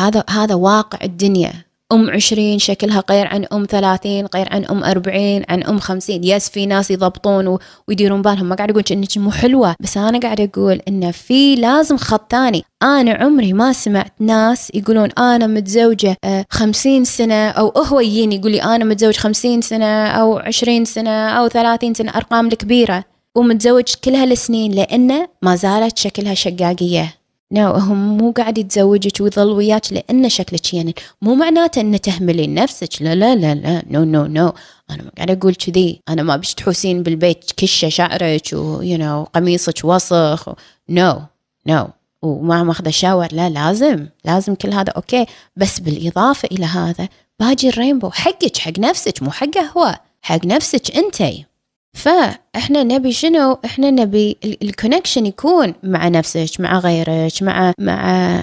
هذا 0.00 0.24
هذا 0.30 0.54
واقع 0.54 0.98
الدنيا. 1.02 1.52
أم 1.92 2.10
عشرين 2.10 2.58
شكلها 2.58 3.04
غير 3.10 3.26
عن 3.26 3.44
أم 3.52 3.66
ثلاثين 3.70 4.26
غير 4.34 4.48
عن 4.52 4.64
أم 4.64 4.84
أربعين 4.84 5.44
عن 5.48 5.62
أم 5.62 5.78
خمسين. 5.78 6.24
يس 6.24 6.48
في 6.48 6.66
ناس 6.66 6.90
يضبطون 6.90 7.58
ويديرون 7.88 8.22
بالهم. 8.22 8.48
ما 8.48 8.54
قاعد 8.54 8.70
أقول 8.70 8.84
إنك 8.90 9.18
مو 9.18 9.30
حلوة 9.30 9.74
بس 9.80 9.96
أنا 9.96 10.18
قاعد 10.18 10.40
أقول 10.40 10.80
إنه 10.88 11.10
في 11.10 11.54
لازم 11.54 11.96
خط 11.96 12.30
ثاني. 12.32 12.64
أنا 12.82 13.12
عمري 13.12 13.52
ما 13.52 13.72
سمعت 13.72 14.12
ناس 14.20 14.70
يقولون 14.74 15.10
أنا 15.10 15.46
متزوجة 15.46 16.16
آه، 16.24 16.44
خمسين 16.50 17.04
سنة 17.04 17.48
أو 17.48 17.68
هو 17.68 18.00
يجيني 18.00 18.36
يقول 18.36 18.52
لي 18.52 18.62
أنا 18.62 18.84
متزوج 18.84 19.16
خمسين 19.16 19.60
سنة 19.60 20.06
أو 20.06 20.38
عشرين 20.38 20.84
سنة 20.84 21.10
أو 21.10 21.48
ثلاثين 21.48 21.94
سنة. 21.94 22.10
أرقام 22.16 22.46
الكبيرة. 22.46 23.04
ومتزوج 23.36 23.94
كل 24.04 24.14
هالسنين 24.14 24.72
لأنه 24.72 25.28
ما 25.42 25.56
زالت 25.56 25.98
شكلها 25.98 26.34
شقاقية. 26.34 27.19
هم 27.58 28.16
مو 28.18 28.30
قاعد 28.30 28.58
يتزوجك 28.58 29.20
ويظل 29.20 29.52
وياك 29.52 29.92
لأن 29.92 30.28
شكلك 30.28 30.74
يعني. 30.74 30.94
مو 31.22 31.34
معناته 31.34 31.80
أن 31.80 32.00
تهملين 32.00 32.54
نفسك. 32.54 33.02
لا 33.02 33.14
لا 33.14 33.34
لا 33.34 33.54
لا. 33.54 33.82
no 33.90 34.04
no 34.04 34.26
no 34.26 34.52
أنا 34.90 35.02
ما 35.02 35.10
قاعد 35.16 35.30
أقول 35.30 35.54
كذي. 35.54 36.00
أنا 36.08 36.22
ما 36.22 36.36
بيش 36.36 36.54
تحوسين 36.54 37.02
بالبيت 37.02 37.52
كشة 37.56 37.88
شعرك 37.88 38.48
و 38.52 38.82
you 38.82 38.98
know, 38.98 39.30
قميصك 39.34 39.84
وسخ 39.84 40.48
no 40.88 41.20
no. 41.66 41.88
وما 42.22 42.62
ماخذة 42.62 42.90
شاور 42.90 43.28
لا 43.32 43.48
لازم. 43.48 44.06
لازم 44.24 44.54
كل 44.54 44.72
هذا. 44.72 44.92
okay. 44.92 45.26
بس 45.56 45.80
بالإضافة 45.80 46.48
إلى 46.52 46.66
هذا 46.66 47.08
باجي 47.40 47.68
ال 47.68 47.73
rainbow. 47.73 48.10
حقك 48.10 48.56
حق 48.56 48.78
نفسك. 48.78 49.22
مو 49.22 49.30
حقه 49.30 49.70
هو. 49.76 49.98
حق 50.22 50.46
نفسك 50.46 50.96
أنتي. 50.96 51.49
فاحنا 51.92 52.82
نبي 52.82 53.12
شنو؟ 53.12 53.58
إحنا 53.64 53.90
نبي 53.90 54.36
ال 54.44 54.52
connection 54.52 55.26
يكون 55.26 55.74
مع 55.82 56.08
نفسك 56.08 56.60
مع 56.60 56.78
غيرك 56.78 57.42
مع 57.42 57.72
مع 57.78 58.40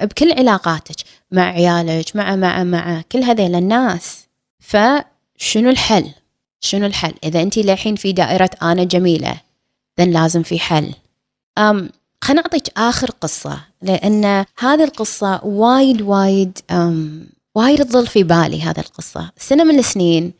بكل 0.00 0.32
علاقاتك 0.32 0.96
مع 1.32 1.42
عيالك 1.42 2.16
مع 2.16 2.36
مع 2.36 2.64
مع 2.64 3.02
كل 3.12 3.22
هذيل 3.22 3.54
الناس. 3.54 4.26
فشنو 4.60 5.70
الحل؟ 5.70 6.10
شنو 6.60 6.86
الحل؟ 6.86 7.14
إذا 7.24 7.42
انت 7.42 7.58
للحين 7.58 7.96
في 7.96 8.12
دائرة 8.12 8.50
أنا 8.62 8.84
جميلة 8.84 9.40
ذن 10.00 10.10
لازم 10.10 10.42
في 10.42 10.58
حل. 10.58 10.92
أم 11.58 11.90
خلنا 12.24 12.40
أعطيك 12.40 12.78
آخر 12.78 13.10
قصة 13.10 13.60
لأن 13.82 14.44
هذه 14.58 14.84
القصة 14.84 15.44
وايد 15.44 16.02
وايد 16.02 16.58
أم 16.70 17.26
وايد 17.54 17.84
تظل 17.84 18.06
في 18.06 18.22
بالي 18.22 18.62
هذا 18.62 18.80
القصة. 18.80 19.30
سنة 19.38 19.64
من 19.64 19.78
السنين 19.78 20.32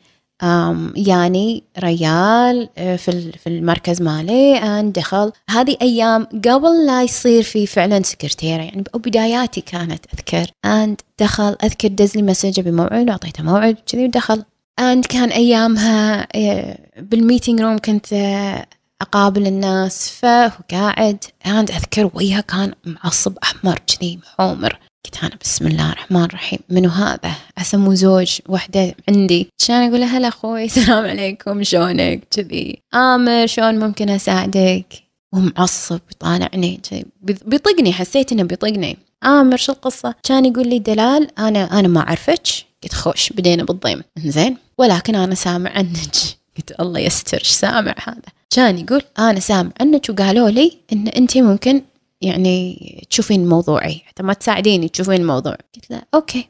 يعني 0.96 1.62
ريال 1.79 2.68
آه، 2.79 2.96
في 2.96 3.33
في 3.33 3.46
المركز 3.46 4.03
مالي 4.03 4.57
ان 4.59 4.92
دخل. 4.92 5.33
هذه 5.51 5.77
أيام 5.83 6.25
قبل 6.25 6.87
لا 6.87 7.03
يصير 7.03 7.42
في 7.42 7.66
فعلا 7.66 8.03
سكرتيره 8.03 8.62
يعني 8.62 8.85
بداياتي 8.94 9.61
كانت 9.61 10.05
أذكر. 10.14 10.51
and 10.64 11.01
دخل 11.20 11.57
أذكر 11.64 11.88
دز 11.88 12.16
لي 12.16 12.22
مسج 12.22 12.61
بموعد 12.61 13.09
وأعطيته 13.09 13.42
موعد 13.42 13.77
كذي 13.87 14.05
ودخل. 14.05 14.44
and 14.79 15.07
كان 15.07 15.29
أيامها 15.29 16.29
آه، 16.35 16.79
بال 16.99 17.12
meeting 17.12 17.61
room 17.61 17.79
كنت 17.79 18.12
آه، 18.12 18.66
أقابل 19.03 19.46
الناس 19.46 20.11
فهو 20.11 20.51
قاعد. 20.70 21.25
and 21.46 21.70
أذكر 21.70 22.11
وياه 22.14 22.40
كان 22.40 22.72
معصب 22.85 23.38
أحمر 23.42 23.79
كذي 23.87 24.16
محومر 24.22 24.79
قلت 25.05 25.25
أنا 25.25 25.37
بسم 25.42 25.66
الله 25.66 25.92
الرحمن 25.92 26.25
الرحيم 26.25 26.59
منو 26.68 26.88
هذا؟ 26.88 27.35
أسمو 27.59 27.95
زوج 27.95 28.38
وحدة 28.49 28.95
عندي. 29.09 29.49
أقول 29.71 30.01
له 30.01 30.07
هلا 30.07 30.29
أخوي 30.29 30.64
السلام 30.71 31.05
عليكم 31.05 31.62
شلونك؟ 31.62 32.25
كذي. 32.31 32.83
آمر 32.95 33.47
شلون؟ 33.47 33.79
ممكن 33.79 34.11
أساعدك. 34.11 34.87
ومعصب 35.35 36.01
يطالعني 36.12 36.81
بيطقني 37.23 37.92
حسيت 37.92 38.33
إنه 38.33 38.42
بيطقني. 38.42 38.97
آمر 39.25 39.57
شو 39.57 39.73
القصة؟ 39.73 40.14
كان 40.23 40.45
يقول 40.45 40.69
لي 40.69 40.79
دلال 40.79 41.38
أنا 41.38 41.79
أنا 41.81 41.88
ما 41.88 42.01
أعرفك. 42.01 42.42
قلت 42.83 42.95
خوش 42.95 43.33
بدينا 43.33 43.64
بالضيم. 43.64 44.03
زين 44.19 44.57
ولكن 44.79 45.14
أنا 45.14 45.35
سامع 45.35 45.71
عنك. 45.71 46.16
قلت 46.57 46.81
الله 46.81 47.01
يستر 47.01 47.42
سامع 47.42 47.95
هذا؟ 48.05 48.23
كان 48.51 48.79
يقول 48.79 49.03
أنا 49.19 49.40
سامع 49.40 49.71
عنك 49.81 50.07
وقالوا 50.11 50.51
لي 50.51 50.73
إن 50.92 51.09
أنت 51.09 51.38
ممكن 51.38 51.83
يعني 52.21 53.07
تشوفين 53.11 53.49
موضوعي 53.49 54.03
حتى 54.07 54.23
ما 54.23 54.33
تساعديني 54.33 54.88
تشوفين 54.88 55.21
الموضوع. 55.21 55.57
قلت 55.75 55.90
له 55.90 56.03
okay. 56.14 56.49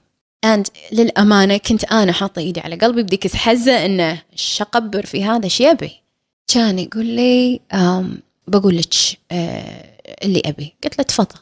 and 0.55 0.67
للأمانة 0.93 1.57
كنت 1.57 1.85
أنا 1.85 2.13
حاطة 2.13 2.41
إيدي 2.41 2.61
على 2.61 2.77
قلبي 2.77 3.03
بذيك 3.03 3.37
الحزة 3.37 3.87
انه 3.87 4.23
شقبر 4.35 5.07
في 5.07 5.25
هذا 5.25 5.45
إيش 5.45 5.61
يبي 5.61 5.93
كان 6.49 6.79
يقول 6.79 7.07
لي 7.07 7.61
بقول 8.49 8.77
لك 8.77 8.95
آه 9.33 9.97
اللي 10.25 10.43
أبي. 10.47 10.75
قلت 10.85 10.99
له 10.99 11.05
تفضل. 11.05 11.39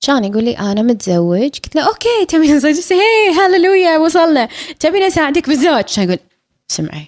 كان 0.00 0.24
يقول 0.24 0.44
لي 0.44 0.58
أنا 0.58 0.82
متزوج. 0.82 1.50
قلت 1.58 1.74
له 1.76 1.86
okay 1.86 2.26
تبي 2.28 2.52
نزوج؟ 2.52 2.74
هي 2.92 3.30
هللويا 3.38 3.98
وصلنا. 3.98 4.48
تبي 4.80 5.06
اساعدك 5.06 5.48
بالزواج 5.48 5.84
كان 5.96 6.04
يقول 6.04 6.18
سمعي. 6.68 7.06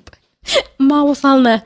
ما 0.80 1.02
وصلنا. 1.02 1.62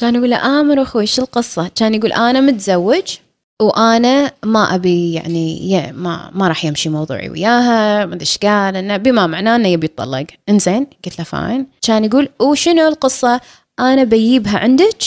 كان 0.00 0.14
يقول 0.14 0.32
آمر 0.32 0.82
أخوي 0.82 1.06
شو 1.06 1.22
القصة؟ 1.22 1.70
كان 1.74 1.94
يقول 1.94 2.12
أنا 2.12 2.40
متزوج. 2.40 3.16
وأنا 3.62 4.32
ما 4.44 4.74
أبي 4.74 5.14
يعني 5.14 5.92
ما 5.92 6.30
ما 6.34 6.48
راح 6.48 6.64
يمشي 6.64 6.88
موضوعي 6.88 7.30
وياها 7.30 8.06
ما 8.06 8.14
أدري 8.14 8.20
إيش 8.20 8.38
قال 8.38 8.76
انه 8.76 8.96
بما 8.96 9.26
معناه 9.26 9.56
إنه 9.56 9.68
يبي 9.68 9.86
يتطلق. 9.86 10.26
إنزين 10.48 10.86
قلت 11.04 11.18
له 11.18 11.24
fine 11.24 11.66
كان 11.82 12.04
يقول 12.04 12.28
وشنو 12.40 12.88
القصة؟ 12.88 13.40
أنا 13.80 14.04
بجيبها 14.04 14.58
عندك 14.58 15.02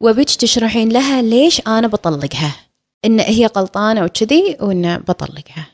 وأبيك 0.00 0.30
تشرحين 0.30 0.88
لها 0.88 1.22
ليش 1.22 1.60
أنا 1.66 1.86
بطلقها. 1.86 2.56
إن 3.04 3.20
هي 3.20 3.46
غلطانة 3.46 4.04
وكذي 4.04 4.56
وإن 4.60 4.96
بطلقها. 4.96 5.66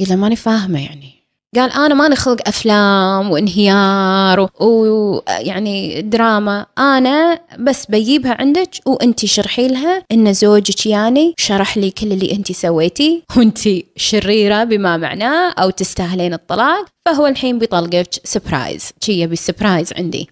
قلت 0.00 0.08
له 0.08 0.16
ماني 0.16 0.36
فاهمة 0.36 0.84
يعني. 0.84 1.21
قال 1.56 1.72
أنا 1.72 1.94
ماني 1.94 2.16
خلق 2.16 2.48
أفلام 2.48 3.30
وانهيار 3.30 4.48
ويعني 4.60 6.02
دراما. 6.02 6.66
أنا 6.78 7.40
بس 7.58 7.86
بجيبها 7.86 8.36
عندك 8.40 8.70
وأنت 8.86 9.26
شرحي 9.26 9.68
لها 9.68 10.04
إن 10.12 10.32
زوجك 10.32 10.86
يعني 10.86 11.34
شرح 11.36 11.78
لي 11.78 11.90
كل 11.90 12.12
اللي 12.12 12.32
أنت 12.32 12.52
سويتي 12.52 13.22
وأنت 13.36 13.58
شريرة 13.96 14.64
بما 14.64 14.96
معناه 14.96 15.52
أو 15.52 15.70
تستاهلين 15.70 16.34
الطلاق. 16.34 16.86
فهو 17.06 17.26
الحين 17.26 17.58
بيطلقك 17.58 18.08
surprise 18.24 18.92
شي 19.00 19.20
يبي 19.20 19.36
surprise 19.36 19.92
عندي. 19.92 20.28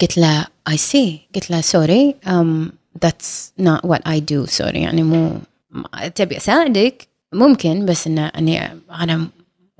قلت 0.00 0.18
له 0.18 0.46
I 0.68 0.76
see 0.76 1.20
قلت 1.34 1.50
له 1.50 1.60
sorry 1.60 2.14
um, 2.26 2.70
that's 3.06 3.52
not 3.62 3.90
what 3.90 4.00
I 4.08 4.20
do. 4.32 4.44
sorry 4.48 4.80
يعني 4.80 5.02
مو 5.02 5.30
تبي 6.14 6.36
أساعدك؟ 6.36 7.08
ممكن 7.32 7.86
بس 7.86 8.06
انه 8.06 8.26
إني 8.26 8.80
أنا 8.90 9.26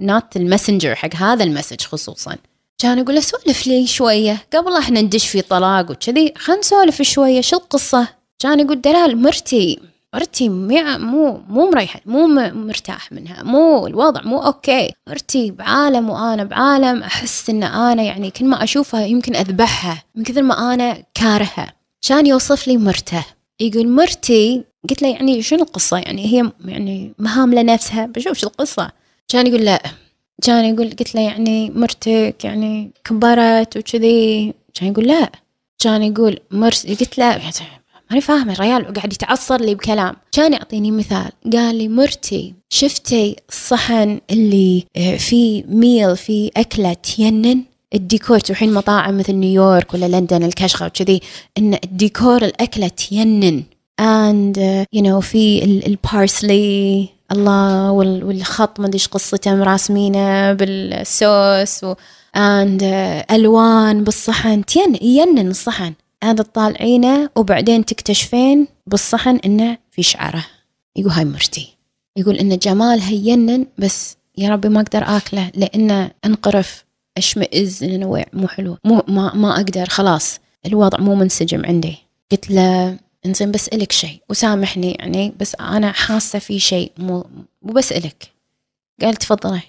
not 0.01 0.37
ال 0.37 0.42
messenger 0.42 0.95
حق 0.95 1.15
هذا 1.15 1.45
ال 1.45 1.49
message 1.49 1.81
خصوصا. 1.81 2.37
كان 2.79 2.99
يقول 2.99 3.23
سولف 3.23 3.67
لي 3.67 3.87
شوية. 3.87 4.47
قبل 4.55 4.77
إحنا 4.77 5.01
ندش 5.01 5.29
في 5.29 5.43
طلاق 5.43 5.91
وكذي 5.91 6.33
خلينا 6.37 6.61
نسولف 6.61 7.03
شوية. 7.03 7.41
شو 7.41 7.57
القصة؟ 7.57 8.09
كان 8.39 8.61
يقول 8.61 8.81
دلال 8.81 9.23
مرتي 9.23 9.81
مرتي 10.15 10.49
مو 10.49 11.41
مو 11.49 11.71
مريحة 11.71 12.01
مو 12.07 12.27
مرتاح 12.53 13.13
منها. 13.13 13.43
مو 13.43 13.87
الوضع 13.87 14.23
مو 14.23 14.39
أوكي. 14.39 14.93
مرتي 15.09 15.51
بعالم 15.51 16.11
وأنا 16.11 16.45
بعالم. 16.45 17.03
أحس 17.03 17.51
إن 17.51 17.63
أنا 17.63 18.03
يعني 18.03 18.31
كل 18.31 18.45
ما 18.45 18.65
أشوفها 18.65 19.07
يمكن 19.07 19.37
أذبحها. 19.37 20.03
من 20.15 20.25
كثر 20.25 20.43
ما 20.43 20.75
أنا 20.75 21.03
كارهها. 21.15 21.73
كان 22.09 22.27
يوصف 22.27 22.69
لي 22.69 22.77
مرته. 22.77 23.25
يقول 23.61 23.89
مرتي 23.89 24.65
قلت 24.91 25.03
له 25.03 25.09
يعني 25.09 25.43
شنو 25.43 25.63
القصة؟ 25.63 25.99
يعني 25.99 26.27
هي 26.27 26.51
يعني 26.65 27.13
مهاملة 27.19 27.63
نفسها 27.63 28.07
بشوف 28.07 28.39
شو 28.39 28.47
القصة. 28.47 28.91
كان 29.29 29.47
يقول 29.47 29.65
لا. 29.65 29.83
كان 30.43 30.65
يقول 30.75 30.91
قلت 30.91 31.15
له 31.15 31.21
يعني 31.21 31.71
مرتك 31.71 32.37
يعني 32.45 32.91
كبرت 33.05 33.77
وكذي. 33.77 34.55
كان 34.75 34.89
يقول 34.89 35.07
لا. 35.07 35.33
كان 35.79 36.03
يقول 36.03 36.41
مرت 36.51 36.87
قلت 36.87 37.19
له 37.19 37.41
ماني 38.11 38.21
فاهمة 38.21 38.53
الريال 38.53 38.91
وقاعد 38.91 39.13
يتعصر 39.13 39.61
لي 39.61 39.75
بكلام. 39.75 40.17
كان 40.33 40.53
يعطيني 40.53 40.91
مثال 40.91 41.31
قال 41.53 41.75
لي 41.75 41.89
مرتي 41.89 42.55
شفتي 42.69 43.37
الصحن 43.49 44.21
اللي 44.31 44.85
آه، 44.97 45.17
فيه 45.17 45.65
ميل 45.69 46.17
فيه 46.17 46.51
أكلة 46.57 46.93
تينن؟ 46.93 47.63
الديكور 47.95 48.39
تروحين 48.39 48.75
مطاعم 48.75 49.19
مثل 49.19 49.33
نيويورك 49.33 49.95
ولا 49.95 50.07
لندن 50.07 50.43
الكشخة 50.43 50.87
وكذي 50.87 51.21
إن 51.59 51.75
الديكور 51.85 52.45
الأكلة 52.45 52.89
تينن. 52.89 53.63
And 54.01 54.57
uh, 54.59 54.85
you 54.99 55.03
know 55.03 55.19
في 55.21 55.65
البارسلي. 55.65 57.09
الله 57.33 57.91
والخط 57.91 58.81
ما 58.81 58.87
أدري 58.87 58.95
إيش 58.95 59.09
قصته 59.09 59.55
مراسمينه 59.55 60.53
بالسوس 60.53 61.85
و 61.85 61.95
and 62.37 62.81
uh, 62.81 63.33
ألوان 63.33 64.05
بالصحن. 64.05 64.65
تين 64.65 64.95
ينن 65.03 65.51
الصحن. 65.51 65.93
هذا 66.25 66.43
تطالعينه 66.43 67.31
وبعدين 67.37 67.85
تكتشفين 67.85 68.69
بالصحن 68.87 69.37
إنه 69.45 69.79
في 69.91 70.03
شعره. 70.03 70.45
يقول 70.97 71.13
هاي 71.13 71.25
مرتي. 71.25 71.77
يقول 72.17 72.37
إن 72.37 72.59
جمالها 72.59 73.11
ينن 73.11 73.67
بس 73.79 74.17
يا 74.39 74.51
ربي 74.51 74.69
ما 74.69 74.81
أقدر 74.81 75.03
آكله 75.17 75.51
لأنه 75.55 76.11
انقرف. 76.25 76.85
أشمئز 77.17 77.85
انه 77.85 78.25
مو 78.33 78.49
حلو. 78.49 78.77
مو 78.85 79.03
ما, 79.09 79.35
ما 79.35 79.57
أقدر. 79.57 79.87
خلاص. 79.87 80.39
الوضع 80.67 80.99
مو 80.99 81.15
منسجم 81.15 81.67
عندي. 81.67 81.97
قلت 82.33 82.51
له 82.51 82.99
إنزين 83.27 83.51
بسألك 83.51 83.93
شيء. 83.93 84.21
وسامحني 84.29 84.93
يعني 84.93 85.33
بس 85.41 85.55
أنا 85.55 85.93
حاسة 85.93 86.39
في 86.39 86.59
شيء 86.59 86.93
مو 86.99 87.27
مو 87.63 87.73
بسألك 87.73 88.33
قال 89.03 89.17
تفضلي. 89.17 89.61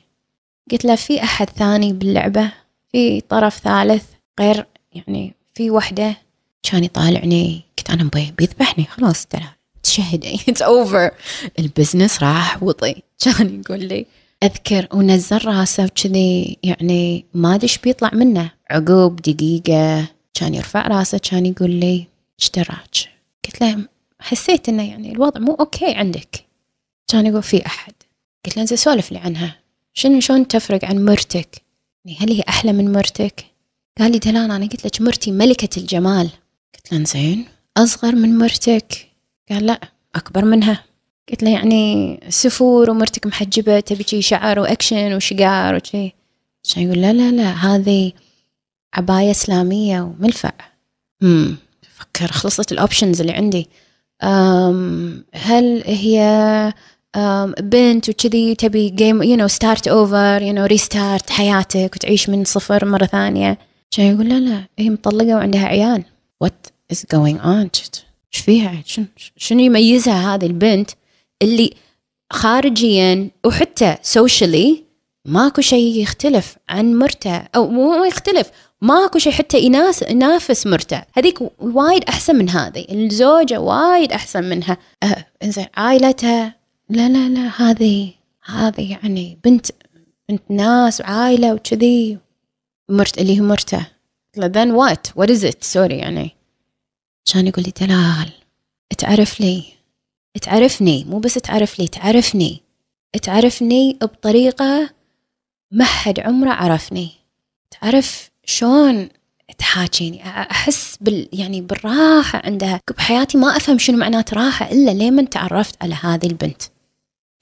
قلت 0.71 0.85
له 0.85 0.95
في 0.95 1.23
أحد 1.23 1.49
ثاني 1.49 1.93
باللعبة؟ 1.93 2.51
في 2.91 3.21
طرف 3.21 3.57
ثالث 3.57 4.03
غير 4.39 4.65
يعني 4.93 5.33
في 5.53 5.71
وحدة؟ 5.71 6.17
كان 6.63 6.83
يطالعني 6.83 7.61
كنت 7.79 7.89
أنا 7.89 8.09
بيذبحني. 8.37 8.85
خلاص 8.85 9.25
ترى 9.25 9.49
تشهد. 9.83 10.25
it's 10.49 10.61
over 10.61 11.11
ال 11.59 11.66
business 11.66 12.23
راح 12.23 12.63
وطي. 12.63 12.95
كان 13.19 13.61
يقول 13.61 13.79
لي 13.79 14.05
أذكر 14.43 14.87
ونزل 14.93 15.45
راسه 15.45 15.87
كذي 15.87 16.57
يعني 16.63 17.25
ما 17.33 17.55
أدري 17.55 17.71
بيطلع 17.83 18.11
منه. 18.13 18.51
عقب 18.69 19.15
دقيقة. 19.15 20.07
كان 20.33 20.53
يرفع 20.53 20.87
راسه 20.87 21.17
كان 21.17 21.45
يقول 21.45 21.71
لي 21.71 22.07
إيش 22.39 22.49
قلت 23.47 23.61
له 23.61 23.87
حسيت 24.19 24.69
إنه 24.69 24.89
يعني 24.89 25.11
الوضع 25.11 25.39
مو 25.39 25.53
okay 25.53 25.93
عندك. 25.93 26.45
كان 27.07 27.25
يقول 27.25 27.43
في 27.43 27.65
أحد. 27.65 27.93
قلت 28.45 28.55
له 28.55 28.61
انزين 28.61 28.77
سولف 28.77 29.11
لي 29.11 29.17
عنها. 29.17 29.59
شنو 29.93 30.19
شلون 30.19 30.47
تفرق 30.47 30.85
عن 30.85 31.05
مرتك؟ 31.05 31.61
يعني 32.05 32.17
هل 32.19 32.31
هي 32.31 32.43
أحلى 32.49 32.73
من 32.73 32.91
مرتك؟ 32.91 33.45
قال 33.99 34.11
لي 34.11 34.19
دلال 34.19 34.51
أنا 34.51 34.65
قلت 34.65 34.85
لك 34.85 35.01
مرتي 35.01 35.31
ملكة 35.31 35.79
الجمال. 35.79 36.29
قلت 36.75 36.93
له 36.93 37.03
زين 37.03 37.45
أصغر 37.77 38.15
من 38.15 38.37
مرتك. 38.37 39.07
قال 39.49 39.65
لا 39.65 39.81
أكبر 40.15 40.45
منها. 40.45 40.83
قلت 41.29 41.43
له 41.43 41.49
يعني 41.49 42.19
سفور 42.29 42.89
ومرتك 42.89 43.27
محجبة 43.27 43.79
تبي 43.79 44.21
شعر 44.21 44.59
وأكشن 44.59 45.13
وشقار 45.13 45.75
وشي. 45.75 46.13
كان 46.73 46.83
يقول 46.83 47.01
لا 47.01 47.13
لا 47.13 47.31
لا 47.31 47.51
هذه 47.51 48.11
عباية 48.93 49.31
إسلامية 49.31 50.01
وملفع. 50.01 50.51
امم 51.23 51.57
أفكر 51.97 52.31
خلصت 52.31 52.71
ال 52.71 52.77
options 52.78 53.21
اللي 53.21 53.33
عندي. 53.33 53.67
هل 55.33 55.83
هي 55.85 56.73
بنت 57.59 58.09
وكذي 58.09 58.55
تبي 58.55 58.89
game 58.89 59.23
you 59.23 59.35
know 59.35 59.47
start 59.47 59.87
over 59.87 60.41
you 60.41 60.53
know 60.53 60.65
restart 60.65 61.29
حياتك 61.29 61.91
وتعيش 61.95 62.29
من 62.29 62.43
صفر 62.43 62.85
مرة 62.85 63.05
ثانية. 63.05 63.57
كان 63.91 64.13
يقول 64.13 64.29
لا 64.29 64.39
لا 64.39 64.63
هي 64.79 64.89
مطلقة 64.89 65.35
وعندها 65.35 65.65
عيال. 65.65 66.03
what 66.41 66.67
is 66.91 67.05
going 67.13 67.39
on 67.39 67.69
إيش 68.33 68.43
فيها؟ 68.45 68.83
شنو 68.85 69.05
شنو 69.37 69.59
يميزها 69.59 70.35
هذه 70.35 70.45
البنت 70.45 70.91
اللي 71.41 71.73
خارجيا 72.33 73.29
وحتى 73.45 73.95
socially 74.01 74.83
ماكو 75.25 75.61
شيء 75.61 76.01
يختلف 76.01 76.57
عن 76.69 76.95
مرته 76.95 77.37
أو 77.55 77.67
مو 77.67 78.05
يختلف 78.05 78.51
ماكو 78.81 79.19
شيء 79.19 79.31
حتى 79.33 79.59
يناس 79.59 80.01
ينافس 80.01 80.67
مرته 80.67 81.03
هذيك 81.13 81.39
وايد 81.59 82.03
أحسن 82.03 82.35
من 82.35 82.49
هذه. 82.49 82.85
الزوجة 82.89 83.59
وايد 83.59 84.11
أحسن 84.11 84.43
منها. 84.43 84.77
أه 85.03 85.25
إنزين 85.43 85.65
عائلتها 85.77 86.55
لا 86.89 87.09
لا 87.09 87.29
لا 87.29 87.51
هذه 87.61 88.13
هذه 88.45 88.91
يعني 88.91 89.39
بنت 89.43 89.65
بنت 90.29 90.41
ناس 90.49 91.01
وعائلة 91.01 91.53
وكذي. 91.53 92.17
مرت 92.89 93.17
اللي 93.17 93.35
هي 93.35 93.41
مرته. 93.41 93.87
then 94.37 94.75
what? 94.75 95.11
What 95.15 95.29
is 95.29 95.43
it? 95.43 95.61
سوري 95.61 95.97
يعني. 95.97 96.35
كان 97.33 97.47
يقول 97.47 97.65
لي 97.65 97.73
دلال 97.81 98.31
تعرف 98.97 99.41
لي 99.41 99.63
تعرفني 100.41 101.03
مو 101.03 101.19
بس 101.19 101.33
تعرف 101.33 101.79
لي 101.79 101.87
تعرفني 101.87 102.61
تعرفني 103.21 103.97
بطريقة 104.01 104.89
ما 105.71 105.83
حد 105.85 106.19
عمره 106.19 106.49
عرفني. 106.49 107.09
تعرف 107.71 108.31
شلون 108.49 109.09
تحاكيني؟ 109.57 110.23
أحس 110.23 110.97
بال 111.01 111.29
يعني 111.33 111.61
بالراحة 111.61 112.41
عندها. 112.45 112.81
بحياتي 112.97 113.37
ما 113.37 113.57
أفهم 113.57 113.77
شنو 113.77 113.97
معنات 113.97 114.33
راحة 114.33 114.71
إلا 114.71 114.91
لمن 114.91 115.29
تعرفت 115.29 115.83
على 115.83 115.95
هذه 115.95 116.25
البنت. 116.25 116.61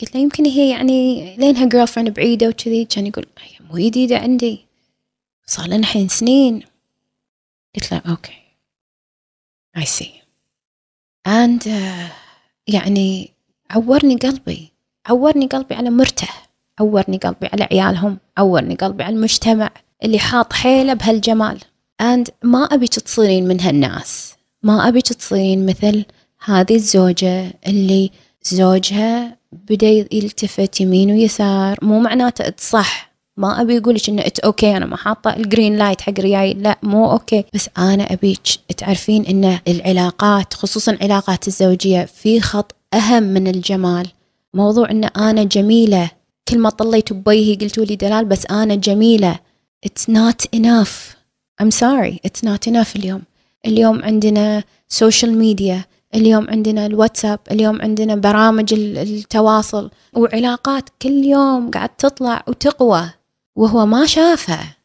قلت 0.01 0.15
له 0.15 0.21
يمكن 0.21 0.45
هي 0.45 0.69
يعني 0.69 1.35
لينها 1.37 1.65
girlfriend 1.65 2.13
بعيدة 2.13 2.47
وكذي 2.49 2.85
كان 2.85 3.07
يقول 3.07 3.25
هي 3.39 3.65
مو 3.69 3.77
جديدة 3.77 4.17
عندي. 4.17 4.65
صار 5.45 5.67
لنا 5.67 5.75
الحين 5.75 6.07
سنين. 6.07 6.63
قلت 7.75 7.91
له 7.91 8.01
okay. 8.09 8.41
I 9.77 9.85
see 9.85 10.11
and 11.27 11.63
يعني 12.67 13.31
عورني 13.69 14.15
قلبي. 14.15 14.71
عورني 15.05 15.47
قلبي 15.47 15.75
على 15.75 15.89
مرته. 15.89 16.27
عورني 16.79 17.17
قلبي 17.17 17.47
على 17.47 17.63
عيالهم. 17.63 18.17
عورني 18.37 18.75
قلبي 18.75 19.03
على 19.03 19.15
المجتمع. 19.15 19.71
اللي 20.03 20.19
حاط 20.19 20.53
حيله 20.53 20.93
بهالجمال. 20.93 21.59
And 22.01 22.29
ما 22.43 22.63
أبيك 22.63 22.93
تصيرين 22.93 23.47
من 23.47 23.61
هالناس. 23.61 24.33
ما 24.63 24.87
أبيك 24.87 25.07
تصيرين 25.07 25.65
مثل 25.65 26.05
هذه 26.45 26.75
الزوجة 26.75 27.53
اللي 27.67 28.11
زوجها 28.43 29.37
بدأ 29.51 29.87
يلتفت 30.11 30.81
يمين 30.81 31.11
ويسار. 31.11 31.77
مو 31.81 31.99
معناته 31.99 32.53
صح. 32.57 33.15
ما 33.37 33.61
أبي 33.61 33.77
اقولك 33.77 34.09
انه 34.09 34.21
it's 34.21 34.39
okay 34.39 34.77
أنا 34.77 34.85
ما 34.85 34.97
حاطة 34.97 35.35
ال 35.35 35.42
green 35.42 35.77
light 35.77 36.01
حق 36.01 36.19
رياي. 36.19 36.53
لا 36.53 36.77
مو 36.83 37.11
okay 37.11 37.43
بس 37.53 37.69
أنا 37.77 38.13
ابيك 38.13 38.41
تعرفين 38.77 39.25
إن 39.25 39.59
العلاقات 39.67 40.53
خصوصا 40.53 40.97
علاقات 41.01 41.47
الزوجية 41.47 42.05
في 42.05 42.41
خط 42.41 42.75
أهم 42.93 43.23
من 43.23 43.47
الجمال. 43.47 44.07
موضوع 44.53 44.91
إن 44.91 45.03
أنا 45.03 45.43
جميلة. 45.43 46.09
كل 46.47 46.59
ما 46.59 46.69
طليت 46.69 47.13
بوجهي 47.13 47.55
قلتوا 47.55 47.85
لي 47.85 47.95
دلال 47.95 48.25
بس 48.25 48.45
أنا 48.45 48.75
جميلة. 48.75 49.39
It's 49.85 50.07
not 50.07 50.45
enough. 50.59 51.15
I'm 51.61 51.71
sorry 51.71 52.19
it's 52.27 52.43
not 52.43 52.67
enough 52.67 52.95
اليوم. 52.95 53.21
اليوم 53.65 54.03
عندنا 54.03 54.63
social 54.89 55.37
media 55.37 55.85
اليوم 56.15 56.49
عندنا 56.49 56.85
الواتساب 56.85 57.39
اليوم 57.51 57.81
عندنا 57.81 58.15
برامج 58.15 58.73
التواصل 58.73 59.91
وعلاقات 60.13 60.89
كل 61.01 61.23
يوم 61.23 61.71
قاعد 61.71 61.89
تطلع 61.89 62.43
وتقوى. 62.47 63.09
وهو 63.55 63.85
ما 63.85 64.05
شافها 64.05 64.77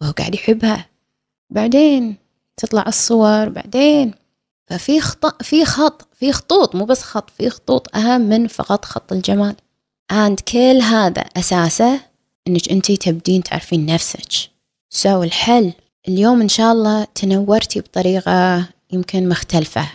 وهو 0.00 0.12
قاعد 0.12 0.34
يحبها. 0.34 0.86
بعدين 1.50 2.16
تطلع 2.56 2.84
الصور 2.88 3.48
بعدين 3.48 4.14
ففي 4.66 5.00
خط 5.00 5.42
في 5.42 5.64
خط 5.64 6.08
في 6.14 6.32
خطوط 6.32 6.74
مو 6.74 6.84
بس 6.84 7.02
خط 7.02 7.30
في 7.30 7.50
خطوط 7.50 7.96
أهم 7.96 8.20
من 8.20 8.46
فقط 8.46 8.84
خط 8.84 9.12
الجمال. 9.12 9.56
And 10.12 10.42
كل 10.52 10.80
هذا 10.82 11.20
أساسه 11.20 12.00
إنك 12.48 12.70
أنتي 12.70 12.96
تبدين 12.96 13.42
تعرفين 13.42 13.86
نفسك. 13.86 14.32
so 14.90 15.24
الحل 15.24 15.72
اليوم 16.08 16.40
إن 16.40 16.48
شاء 16.48 16.72
الله 16.72 17.06
تنورتي 17.14 17.80
بطريقة 17.80 18.68
يمكن 18.92 19.28
مختلفة. 19.28 19.88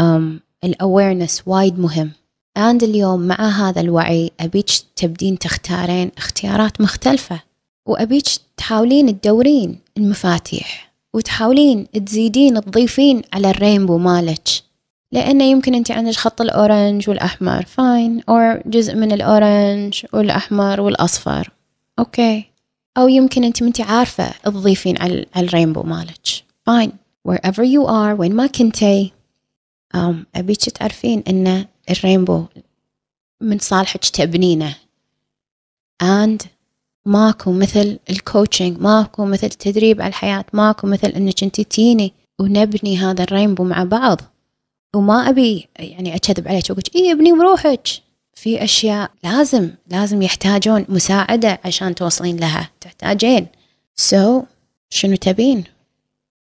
Um, 0.00 0.40
ال 0.64 0.72
awareness 0.72 1.42
وايد 1.46 1.78
مهم. 1.78 2.10
And 2.58 2.82
اليوم 2.82 3.20
مع 3.20 3.48
هذا 3.48 3.80
الوعي 3.80 4.30
أبيك 4.40 4.66
تبدين 4.96 5.38
تختارين 5.38 6.10
اختيارات 6.18 6.80
مختلفة. 6.80 7.40
وأبيك 7.86 8.26
تحاولين 8.56 9.20
تدورين 9.20 9.78
المفاتيح. 9.98 10.92
وتحاولين 11.14 11.90
تزيدين 11.90 12.60
تضيفين 12.60 13.22
على 13.32 13.50
ال 13.50 13.56
rainbow 13.56 13.98
مالك. 13.98 14.48
لأنه 15.12 15.44
يمكن 15.44 15.74
أنت 15.74 15.90
عندك 15.90 16.14
خط 16.14 16.40
ال 16.40 16.50
orange 16.50 17.08
والأحمر 17.08 17.64
fine 17.64 18.22
أو 18.28 18.62
جزء 18.66 18.94
من 18.94 19.12
ال 19.12 19.25
orange 19.25 20.06
والأحمر 20.12 20.80
والأصفر. 20.80 21.50
okay. 21.98 22.44
أو 22.98 23.08
يمكن 23.08 23.44
أنت 23.44 23.62
منتي 23.62 23.82
عارفة 23.82 24.32
تضيفين 24.44 25.02
على 25.02 25.26
ال 25.36 25.42
rainbow 25.42 25.82
مالك. 25.82 26.26
fine 26.66 26.92
wherever 27.28 27.62
you 27.62 27.86
are 27.86 28.18
وين 28.18 28.34
ما 28.34 28.46
كنتي 28.46 29.12
um, 29.96 30.14
أبيك 30.34 30.60
تعرفين 30.60 31.22
أن 31.28 31.66
ال 31.90 31.97
rainbow 31.97 32.44
من 33.40 33.58
صالحك 33.58 34.04
تبنينه. 34.04 34.74
And 36.02 36.46
ماكو 37.06 37.52
مثل 37.52 37.98
ال 38.10 38.18
coaching 38.18 38.80
ماكو 38.80 39.24
مثل 39.24 39.46
التدريب 39.46 40.00
على 40.00 40.08
الحياة 40.08 40.44
ماكو 40.52 40.86
مثل 40.86 41.08
إنك 41.08 41.42
أنت 41.42 41.60
تيني 41.60 42.12
ونبني 42.40 42.98
هذا 42.98 43.22
ال 43.24 43.29
rainbow 43.29 43.64
مع 43.64 43.84
بعض. 43.84 44.20
وما 44.96 45.28
أبي 45.28 45.68
يعني 45.78 46.16
أكذب 46.16 46.48
عليك 46.48 46.70
وأقول 46.70 46.82
اي 46.96 47.12
ابني 47.12 47.32
بروحك. 47.32 47.88
في 48.42 48.64
أشياء 48.64 49.10
لازم 49.24 49.70
لازم 49.90 50.22
يحتاجون 50.22 50.86
مساعدة 50.88 51.58
عشان 51.64 51.94
توصلين 51.94 52.36
لها. 52.36 52.70
تحتاجين. 52.80 53.46
so, 53.96 54.44
شنو 54.90 55.16
تبين؟ 55.16 55.64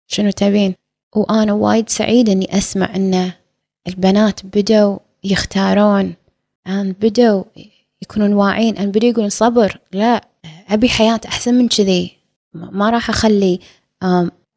شنو 0.06 0.30
تبين؟ 0.30 0.74
وأنا 1.16 1.52
وايد 1.52 1.88
سعيدة 1.88 2.32
إني 2.32 2.58
أسمع 2.58 2.96
إن 2.96 3.32
البنات 3.88 4.46
بدوا 4.46 4.98
يختارون 5.24 6.14
أن 6.66 6.92
بدوا 6.92 7.44
يكونون 8.02 8.32
واعين 8.32 8.76
أن 8.76 8.90
بدوا 8.90 9.08
يقولون 9.08 9.30
صبر. 9.30 9.80
لا 9.92 10.28
أبي 10.68 10.88
حياة 10.88 11.20
أحسن 11.26 11.54
من 11.54 11.68
كذي. 11.68 12.16
ما 12.54 12.90
راح 12.90 13.10
أخلي 13.10 13.60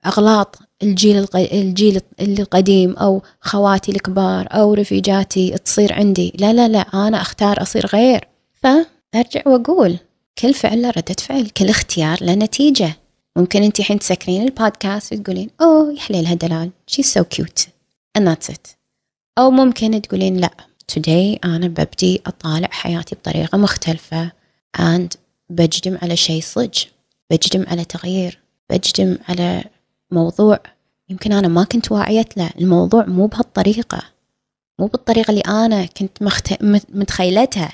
أغلاط 0.05 0.59
الجيل 0.83 1.27
الجيل 1.35 2.01
القديم 2.21 2.93
أو 2.93 3.21
خواتي 3.41 3.91
الكبار 3.91 4.47
أو 4.51 4.73
رفيجاتي 4.73 5.57
تصير 5.57 5.93
عندي. 5.93 6.33
لا 6.39 6.53
لا 6.53 6.67
لا 6.67 6.79
أنا 6.79 7.21
أختار 7.21 7.61
أصير 7.61 7.85
غير. 7.85 8.27
فأرجع 8.53 9.41
وأقول 9.45 9.97
كل 10.37 10.53
فعل 10.53 10.81
له 10.81 10.89
ردة 10.89 11.15
فعل 11.19 11.49
كل 11.49 11.69
اختيار 11.69 12.23
له 12.23 12.33
نتيجة. 12.33 12.95
ممكن 13.35 13.63
أنت 13.63 13.79
الحين 13.79 13.99
تسكرين 13.99 14.41
البودكاست 14.41 15.13
وتقولين 15.13 15.49
أوه 15.61 15.93
يا 15.93 15.99
حليلها 15.99 16.33
دلال 16.33 16.71
she's 16.91 17.05
so 17.05 17.23
cute. 17.35 17.67
And 18.17 18.27
that's 18.27 18.53
it. 18.53 18.75
أو 19.37 19.51
ممكن 19.51 20.01
تقولين 20.01 20.37
لا 20.37 20.49
today 20.91 21.45
أنا 21.45 21.67
ببدي 21.67 22.21
أطالع 22.27 22.67
حياتي 22.71 23.15
بطريقة 23.15 23.57
مختلفة 23.57 24.31
and 24.77 25.17
بجدم 25.49 25.97
على 26.01 26.15
شيء 26.15 26.41
صج 26.41 26.83
بجدم 27.31 27.65
على 27.67 27.85
تغيير 27.85 28.39
بجدم 28.69 29.17
على 29.29 29.63
موضوع 30.11 30.59
يمكن 31.09 31.33
أنا 31.33 31.47
ما 31.47 31.63
كنت 31.63 31.91
واعية 31.91 32.29
له 32.37 32.49
الموضوع 32.59 33.05
مو 33.05 33.27
بهالطريقة. 33.27 34.03
مو 34.79 34.85
بالطريقة 34.85 35.31
اللي 35.31 35.41
أنا 35.41 35.85
كنت 35.85 36.21
مخت... 36.21 36.63
متخيلتها. 36.89 37.71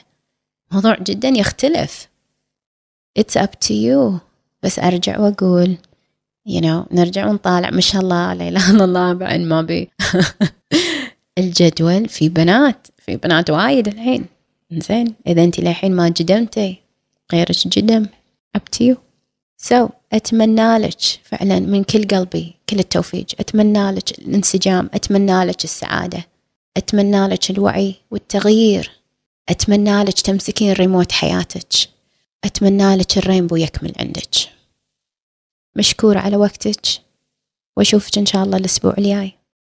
موضوع 0.71 0.97
جدا 0.99 1.27
يختلف. 1.27 2.09
It's 3.19 3.41
up 3.41 3.51
to 3.65 3.71
you. 3.71 4.19
بس 4.63 4.79
أرجع 4.79 5.19
وأقول 5.19 5.77
you 6.49 6.61
know 6.61 6.93
نرجع 6.93 7.27
ونطالع. 7.27 7.69
ما 7.69 7.81
شاء 7.81 8.01
الله 8.01 8.33
لا 8.33 8.47
إله 8.47 8.71
إلا 8.71 8.83
الله 8.83 9.13
بعد 9.13 9.39
ما 9.39 9.61
بي. 9.61 9.89
الجدول 11.37 12.09
في 12.09 12.29
بنات 12.29 12.87
في 12.97 13.17
بنات 13.17 13.49
وايد 13.49 13.87
الحين. 13.87 14.25
زين 14.71 15.15
إذا 15.27 15.43
أنت 15.43 15.59
للحين 15.59 15.95
ما 15.95 16.09
جدمتي 16.09 16.77
غيرك 17.33 17.67
جدم. 17.67 18.05
Up 18.57 18.61
to 18.75 18.83
you. 18.83 18.95
So 19.57 19.98
أتمنى 20.13 20.77
لك 20.77 20.99
فعلا 21.23 21.59
من 21.59 21.83
كل 21.83 22.07
قلبي 22.07 22.55
كل 22.69 22.79
التوفيق. 22.79 23.25
أتمنى 23.39 23.91
لك 23.91 24.19
الانسجام. 24.19 24.89
أتمنى 24.93 25.45
لك 25.45 25.63
السعادة. 25.63 26.27
أتمنى 26.77 27.27
لك 27.27 27.49
الوعي 27.51 27.95
والتغيير. 28.11 28.91
أتمنى 29.49 30.03
لك 30.03 30.19
تمسكين 30.19 30.73
ريموت 30.73 31.11
حياتك. 31.11 31.73
أتمنى 32.43 32.95
لك 32.95 33.17
الرينبو 33.17 33.55
يكمل 33.55 33.93
عندك. 33.99 34.35
مشكورة 35.75 36.19
على 36.19 36.37
وقتك. 36.37 36.81
وأشوفك 37.77 38.17
إن 38.17 38.25
شاء 38.25 38.43
الله 38.43 38.57
الأسبوع 38.57 38.93
الجاي. 38.97 39.38